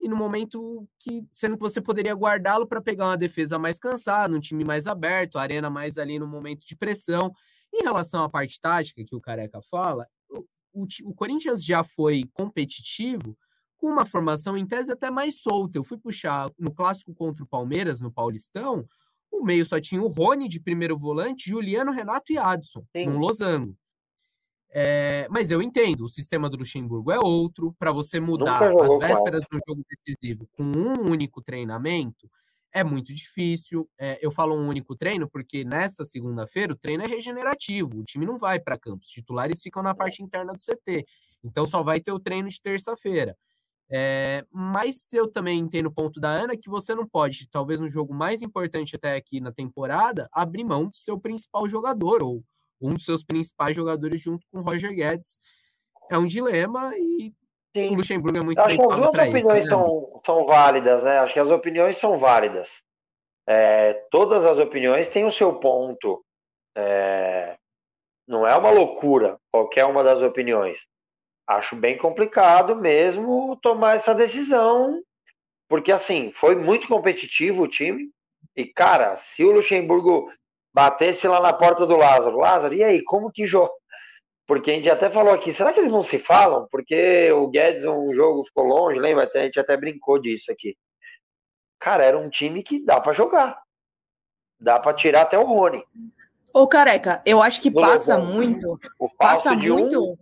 [0.00, 4.34] e no momento que, sendo que você poderia guardá-lo para pegar uma defesa mais cansada,
[4.34, 7.32] um time mais aberto, a arena mais ali no momento de pressão.
[7.72, 12.24] Em relação à parte tática que o Careca fala, o, o, o Corinthians já foi
[12.32, 13.36] competitivo
[13.76, 15.78] com uma formação em tese até mais solta.
[15.78, 18.86] Eu fui puxar no clássico contra o Palmeiras, no Paulistão,
[19.30, 23.06] o meio só tinha o Rony de primeiro volante, Juliano, Renato e Adson, Sim.
[23.06, 23.76] no losango.
[24.70, 27.74] É, mas eu entendo, o sistema do Luxemburgo é outro.
[27.78, 32.30] Para você mudar as vésperas do jogo decisivo com um único treinamento
[32.72, 33.88] é muito difícil.
[33.98, 37.98] É, eu falo um único treino porque nessa segunda-feira o treino é regenerativo.
[37.98, 41.06] O time não vai para campo, os titulares ficam na parte interna do CT.
[41.42, 43.36] Então só vai ter o treino de terça-feira.
[43.90, 47.88] É, mas eu também entendo o ponto da Ana que você não pode, talvez no
[47.88, 52.44] jogo mais importante até aqui na temporada, abrir mão do seu principal jogador ou
[52.80, 55.38] um dos seus principais jogadores junto com o Roger Guedes.
[56.10, 57.32] É um dilema e
[57.76, 57.90] Sim.
[57.90, 59.62] o Luxemburgo é muito Acho que as duas opiniões isso, né?
[59.62, 61.18] são, são válidas, né?
[61.18, 62.82] Acho que as opiniões são válidas.
[63.46, 66.24] É, todas as opiniões têm o seu ponto.
[66.76, 67.56] É,
[68.26, 70.86] não é uma loucura qualquer uma das opiniões.
[71.46, 75.02] Acho bem complicado mesmo tomar essa decisão,
[75.66, 78.10] porque assim, foi muito competitivo o time.
[78.54, 80.30] E, cara, se o Luxemburgo
[80.78, 82.38] batesse lá na porta do Lázaro.
[82.38, 83.72] Lázaro, e aí, como que joga?
[84.48, 86.66] porque a gente até falou aqui, será que eles não se falam?
[86.70, 89.30] Porque o Guedes, um jogo ficou longe, lembra?
[89.32, 90.74] A gente até brincou disso aqui.
[91.78, 93.60] Cara, era um time que dá para jogar.
[94.58, 95.84] Dá para tirar até o Rony.
[96.50, 98.80] Ô, Careca, eu acho que passa muito.
[99.18, 100.12] passa muito.
[100.12, 100.16] Um...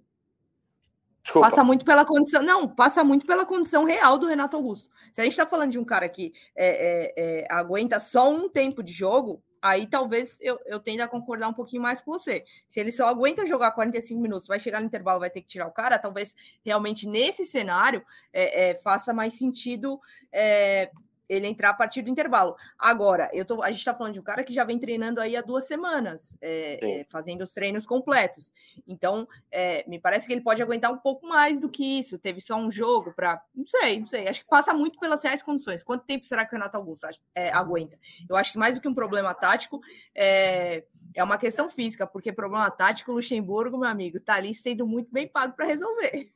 [1.40, 2.42] Passa muito pela condição.
[2.42, 4.88] Não, passa muito pela condição real do Renato Augusto.
[5.12, 8.48] Se a gente está falando de um cara que é, é, é, aguenta só um
[8.48, 12.44] tempo de jogo, aí talvez eu, eu tenda a concordar um pouquinho mais com você.
[12.66, 15.66] Se ele só aguenta jogar 45 minutos, vai chegar no intervalo, vai ter que tirar
[15.66, 16.34] o cara, talvez
[16.64, 20.00] realmente nesse cenário é, é, faça mais sentido
[20.32, 20.90] é,
[21.29, 22.57] ele entrar a partir do intervalo.
[22.79, 25.37] Agora, eu tô, a gente está falando de um cara que já vem treinando aí
[25.37, 28.53] há duas semanas, é, é, fazendo os treinos completos.
[28.87, 32.18] Então, é, me parece que ele pode aguentar um pouco mais do que isso.
[32.18, 33.43] Teve só um jogo para.
[33.55, 34.29] Não sei, não sei.
[34.29, 35.83] Acho que passa muito pelas reais condições.
[35.83, 37.99] Quanto tempo será que o Renato Augusto é, aguenta?
[38.29, 39.81] Eu acho que mais do que um problema tático,
[40.14, 44.87] é, é uma questão física, porque problema tático, o Luxemburgo, meu amigo, tá ali sendo
[44.87, 46.31] muito bem pago para resolver.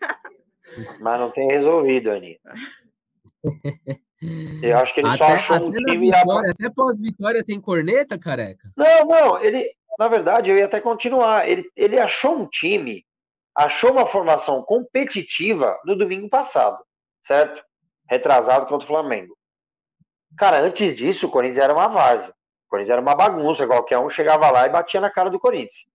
[1.00, 2.40] Mas não tem resolvido, Ani.
[4.62, 6.10] Eu acho que ele até, só achou um time.
[6.10, 8.70] Vitória, Até pós-vitória tem corneta, careca?
[8.76, 9.42] Não, não.
[9.42, 11.48] Ele, na verdade, eu ia até continuar.
[11.48, 13.04] Ele, ele achou um time,
[13.54, 16.78] achou uma formação competitiva no domingo passado,
[17.26, 17.64] certo?
[18.08, 19.36] Retrasado contra o Flamengo.
[20.36, 22.30] Cara, antes disso, o Corinthians era uma várzea.
[22.30, 25.86] O Corinthians era uma bagunça, qualquer um chegava lá e batia na cara do Corinthians.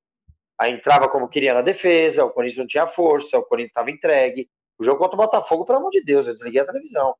[0.59, 4.49] Aí entrava como queria na defesa, o Corinthians não tinha força, o Corinthians estava entregue.
[4.77, 7.15] O jogo contra o Botafogo, pelo amor de Deus, eu desliguei a televisão.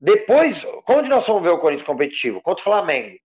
[0.00, 2.42] Depois, onde nós vamos ver o Corinthians competitivo?
[2.42, 3.16] Contra o Flamengo.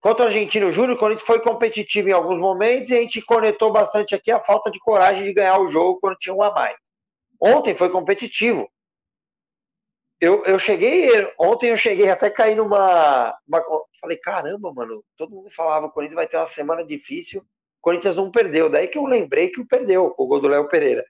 [0.00, 3.72] Contra o Argentino Júnior, o Corinthians foi competitivo em alguns momentos e a gente conectou
[3.72, 6.76] bastante aqui a falta de coragem de ganhar o jogo quando tinha um a mais.
[7.40, 8.68] Ontem foi competitivo.
[10.20, 13.34] Eu, eu cheguei, ontem eu cheguei até cair numa.
[13.46, 13.62] Uma,
[14.00, 17.44] falei, caramba, mano, todo mundo falava, o Corinthians vai ter uma semana difícil, o
[17.80, 18.70] Corinthians não perdeu.
[18.70, 21.04] Daí que eu lembrei que o perdeu, o gol do Léo Pereira.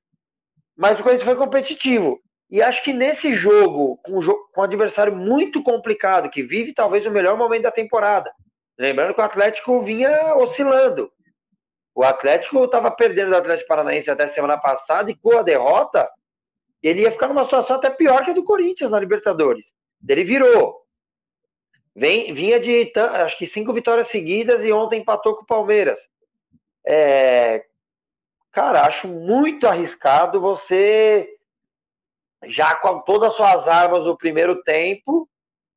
[0.76, 2.20] Mas o Corinthians foi competitivo.
[2.54, 7.10] E acho que nesse jogo, com, com um adversário muito complicado, que vive talvez o
[7.10, 8.32] melhor momento da temporada,
[8.78, 11.10] lembrando que o Atlético vinha oscilando.
[11.92, 16.08] O Atlético estava perdendo do Atlético Paranaense até semana passada e com a derrota,
[16.80, 19.74] ele ia ficar numa situação até pior que a do Corinthians na Libertadores.
[20.08, 20.80] Ele virou.
[21.92, 26.08] Vem, vinha de acho que cinco vitórias seguidas e ontem empatou com o Palmeiras.
[26.86, 27.64] É,
[28.52, 31.34] cara, acho muito arriscado você
[32.48, 35.28] já com todas as suas armas no primeiro tempo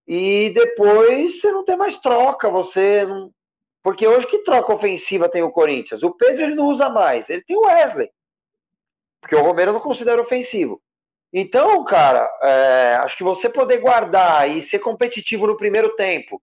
[0.08, 3.32] e depois você não tem mais troca, você não...
[3.84, 6.04] Porque hoje que troca ofensiva tem o Corinthians?
[6.04, 8.10] O Pedro ele não usa mais, ele tem o Wesley.
[9.22, 10.82] Porque o Romero não considera ofensivo.
[11.34, 16.42] Então, cara, é, acho que você poder guardar e ser competitivo no primeiro tempo,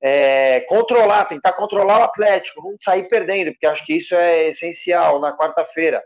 [0.00, 5.20] é, controlar, tentar controlar o Atlético, não sair perdendo, porque acho que isso é essencial
[5.20, 6.02] na quarta-feira.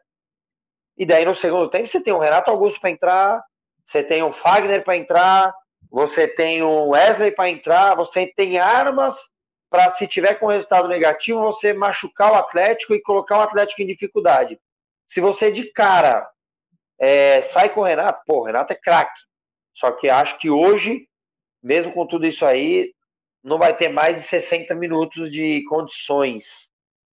[0.97, 3.45] E daí no segundo tempo você tem o Renato Augusto para entrar,
[3.87, 5.55] você tem o Fagner para entrar,
[5.91, 9.17] você tem o Wesley para entrar, você tem armas
[9.71, 13.87] para, se tiver com resultado negativo, você machucar o Atlético e colocar o Atlético em
[13.87, 14.59] dificuldade.
[15.07, 16.29] Se você de cara
[16.99, 19.21] é, sai com o Renato, pô, o Renato é craque.
[19.75, 21.07] Só que acho que hoje,
[21.63, 22.93] mesmo com tudo isso aí,
[23.45, 26.73] não vai ter mais de 60 minutos de condições,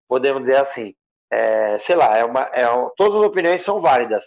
[0.08, 0.96] podemos dizer assim
[1.32, 2.66] é, sei lá, é uma, é,
[2.96, 4.24] todas as opiniões são válidas.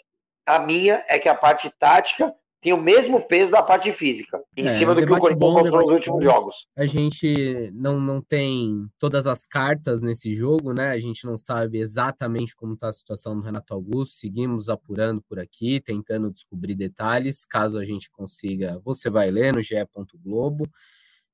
[0.46, 2.32] A minha é que a parte tática
[2.62, 5.80] tem o mesmo peso da parte física, em é, cima do que o Corinthians mostrou
[5.80, 6.66] nos últimos jogos.
[6.76, 10.90] A gente não, não tem todas as cartas nesse jogo, né?
[10.90, 14.16] A gente não sabe exatamente como está a situação do Renato Augusto.
[14.16, 17.46] Seguimos apurando por aqui, tentando descobrir detalhes.
[17.46, 19.76] Caso a gente consiga, você vai ler no ge.
[20.22, 20.68] Globo.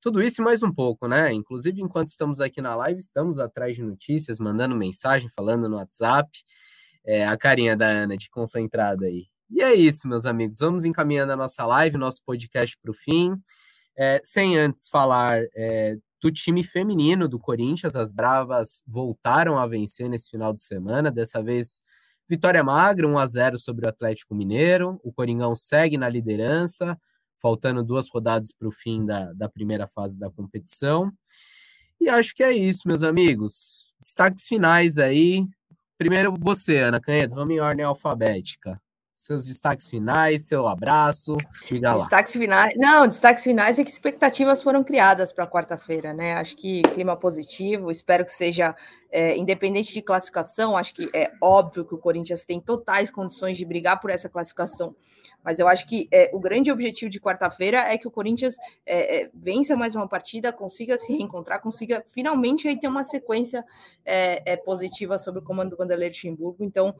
[0.01, 1.33] Tudo isso e mais um pouco, né?
[1.33, 6.31] Inclusive, enquanto estamos aqui na live, estamos atrás de notícias, mandando mensagem, falando no WhatsApp.
[7.05, 9.27] É, a carinha da Ana de concentrada aí.
[9.51, 10.59] E é isso, meus amigos.
[10.59, 13.37] Vamos encaminhando a nossa live, nosso podcast para o fim.
[13.97, 20.09] É, sem antes falar é, do time feminino do Corinthians, as Bravas voltaram a vencer
[20.09, 21.11] nesse final de semana.
[21.11, 21.81] Dessa vez,
[22.29, 25.01] vitória magra, 1 a 0 sobre o Atlético Mineiro.
[25.03, 26.99] O Coringão segue na liderança
[27.41, 31.13] faltando duas rodadas para o fim da, da primeira fase da competição.
[32.01, 33.95] E acho que é isso, meus amigos.
[34.01, 35.47] Destaques finais aí.
[35.99, 38.81] Primeiro você, Ana Canhedo, vamos em ordem alfabética.
[39.15, 42.01] Seus destaques finais, seu abraço, diga lá.
[42.01, 42.75] Destaques finais.
[42.77, 46.35] Não, destaques finais é que expectativas foram criadas para quarta-feira, né?
[46.35, 48.77] Acho que clima positivo, espero que seja
[49.17, 53.65] é, independente de classificação, acho que é óbvio que o Corinthians tem totais condições de
[53.65, 54.95] brigar por essa classificação.
[55.43, 59.23] Mas eu acho que é, o grande objetivo de quarta-feira é que o Corinthians é,
[59.23, 63.65] é vença mais uma partida, consiga se reencontrar, consiga finalmente aí ter uma sequência
[64.05, 66.63] é, é, positiva sobre o comando do Vanderlei Luxemburgo.
[66.63, 66.95] Então,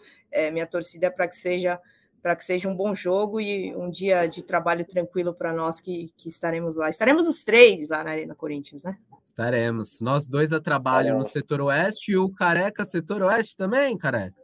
[0.55, 1.79] minha torcida é para que seja
[2.23, 6.13] para que seja um bom jogo e um dia de trabalho tranquilo para nós que,
[6.17, 6.89] que estaremos lá.
[6.89, 8.99] Estaremos os três lá na Arena Corinthians, né?
[9.37, 10.01] Estaremos.
[10.01, 14.41] Nós dois a trabalho no setor oeste e o Careca setor oeste também, Careca?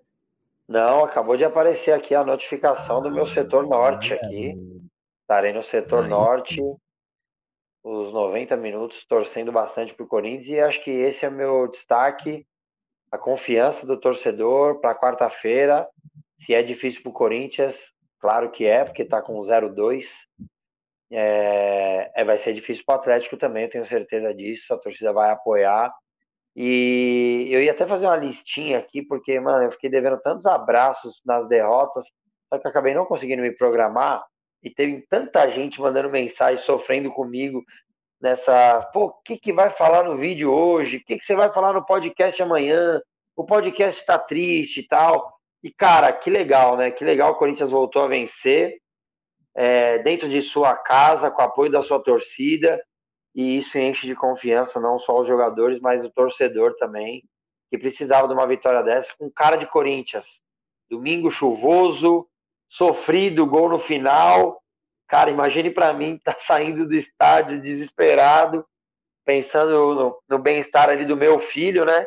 [0.69, 4.55] Não, acabou de aparecer aqui a notificação do meu setor norte aqui.
[5.23, 6.61] Estarei no setor norte
[7.83, 11.69] os 90 minutos torcendo bastante para o Corinthians e acho que esse é o meu
[11.69, 12.47] destaque,
[13.11, 15.89] a confiança do torcedor para quarta-feira
[16.37, 20.05] se é difícil para o Corinthians, claro que é, porque está com 0-2.
[21.15, 24.73] É, é, vai ser difícil para o Atlético também, eu tenho certeza disso.
[24.73, 25.93] A torcida vai apoiar.
[26.57, 31.21] E eu ia até fazer uma listinha aqui, porque, mano, eu fiquei devendo tantos abraços
[31.25, 32.07] nas derrotas,
[32.49, 34.23] só que acabei não conseguindo me programar.
[34.63, 37.63] E teve tanta gente mandando mensagem, sofrendo comigo
[38.21, 38.83] nessa.
[38.93, 40.99] Pô, o que, que vai falar no vídeo hoje?
[40.99, 43.01] O que, que você vai falar no podcast amanhã?
[43.37, 45.35] O podcast está triste e tal.
[45.63, 46.91] E, cara, que legal, né?
[46.91, 48.82] Que legal o Corinthians voltou a vencer
[49.55, 52.83] é, dentro de sua casa, com o apoio da sua torcida.
[53.35, 57.25] E isso enche de confiança não só os jogadores, mas o torcedor também,
[57.71, 60.43] que precisava de uma vitória dessa, com cara de Corinthians.
[60.91, 62.29] Domingo chuvoso,
[62.69, 64.63] sofrido, gol no final.
[65.09, 68.67] Cara, imagine para mim tá saindo do estádio desesperado,
[69.25, 72.07] pensando no, no bem-estar ali do meu filho, né?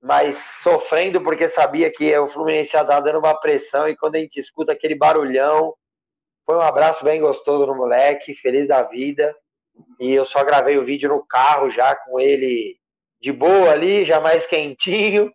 [0.00, 4.18] mas sofrendo porque sabia que o Fluminense ia dar dando uma pressão e quando a
[4.18, 5.74] gente escuta aquele barulhão,
[6.48, 9.36] foi um abraço bem gostoso no moleque, feliz da vida.
[10.00, 12.78] E eu só gravei o vídeo no carro já com ele
[13.20, 15.30] de boa ali, já mais quentinho,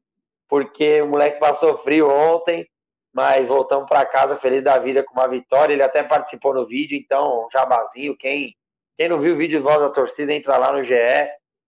[0.49, 2.68] porque o moleque passou frio ontem,
[3.14, 5.74] mas voltamos para casa feliz da vida com uma vitória.
[5.74, 8.55] Ele até participou no vídeo, então, jabazinho, quem
[8.97, 10.95] quem não viu o vídeo de voz da torcida, entra lá no GE.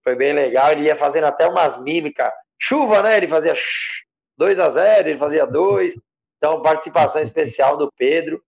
[0.03, 0.71] Foi bem legal.
[0.71, 3.17] Ele ia fazendo até umas mímicas chuva, né?
[3.17, 3.53] Ele fazia
[4.37, 5.93] 2 a 0 ele fazia 2.
[6.37, 8.41] Então, participação especial do Pedro.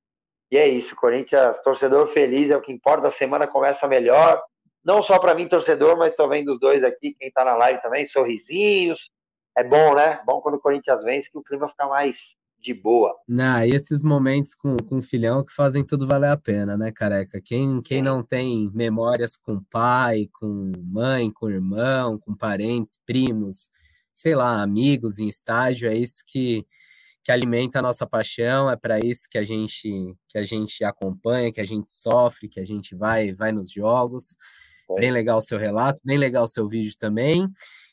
[0.51, 3.07] E é isso, Corinthians, torcedor feliz, é o que importa.
[3.07, 4.41] A semana começa melhor.
[4.83, 7.81] Não só para mim, torcedor, mas estou vendo os dois aqui, quem está na live
[7.81, 9.09] também, sorrisinhos.
[9.57, 10.21] É bom, né?
[10.25, 13.15] Bom quando o Corinthians vence, que o clima fica mais de boa.
[13.65, 17.41] E esses momentos com, com o filhão que fazem tudo valer a pena, né, careca?
[17.41, 23.69] Quem, quem não tem memórias com pai, com mãe, com irmão, com parentes, primos,
[24.13, 26.65] sei lá, amigos em estádio, é isso que,
[27.27, 31.51] que alimenta a nossa paixão, é para isso que a gente que a gente acompanha,
[31.51, 34.37] que a gente sofre, que a gente vai vai nos jogos.
[34.89, 35.01] É.
[35.01, 37.45] Bem legal o seu relato, bem legal o seu vídeo também.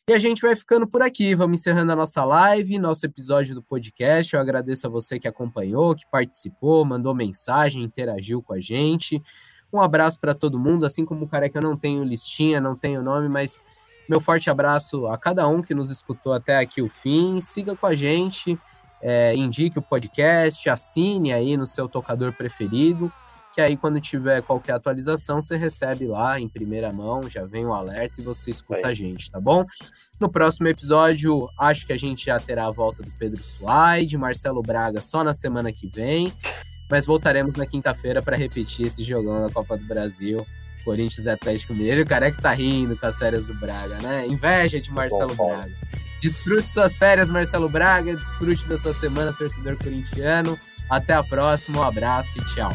[0.08, 3.62] E a gente vai ficando por aqui, vamos encerrando a nossa live, nosso episódio do
[3.62, 4.32] podcast.
[4.32, 9.20] Eu agradeço a você que acompanhou, que participou, mandou mensagem, interagiu com a gente.
[9.72, 13.02] Um abraço para todo mundo, assim como o Careca eu não tenho listinha, não tenho
[13.02, 13.60] nome, mas
[14.08, 17.40] meu forte abraço a cada um que nos escutou até aqui o fim.
[17.40, 18.56] Siga com a gente,
[19.06, 23.12] é, indique o podcast, assine aí no seu tocador preferido,
[23.54, 27.68] que aí quando tiver qualquer atualização, você recebe lá em primeira mão, já vem o
[27.68, 29.66] um alerta e você escuta a gente, tá bom?
[30.18, 34.62] No próximo episódio, acho que a gente já terá a volta do Pedro Suaide, Marcelo
[34.62, 36.32] Braga só na semana que vem,
[36.90, 40.44] mas voltaremos na quinta-feira para repetir esse jogão da Copa do Brasil
[40.82, 42.02] Corinthians e Atlético Mineiro.
[42.02, 44.26] O careca tá rindo com as férias do Braga, né?
[44.26, 45.74] Inveja de Marcelo bom, Braga.
[46.24, 48.16] Desfrute suas férias, Marcelo Braga.
[48.16, 50.58] Desfrute da sua semana, torcedor corintiano.
[50.88, 52.72] Até a próxima, um abraço e tchau.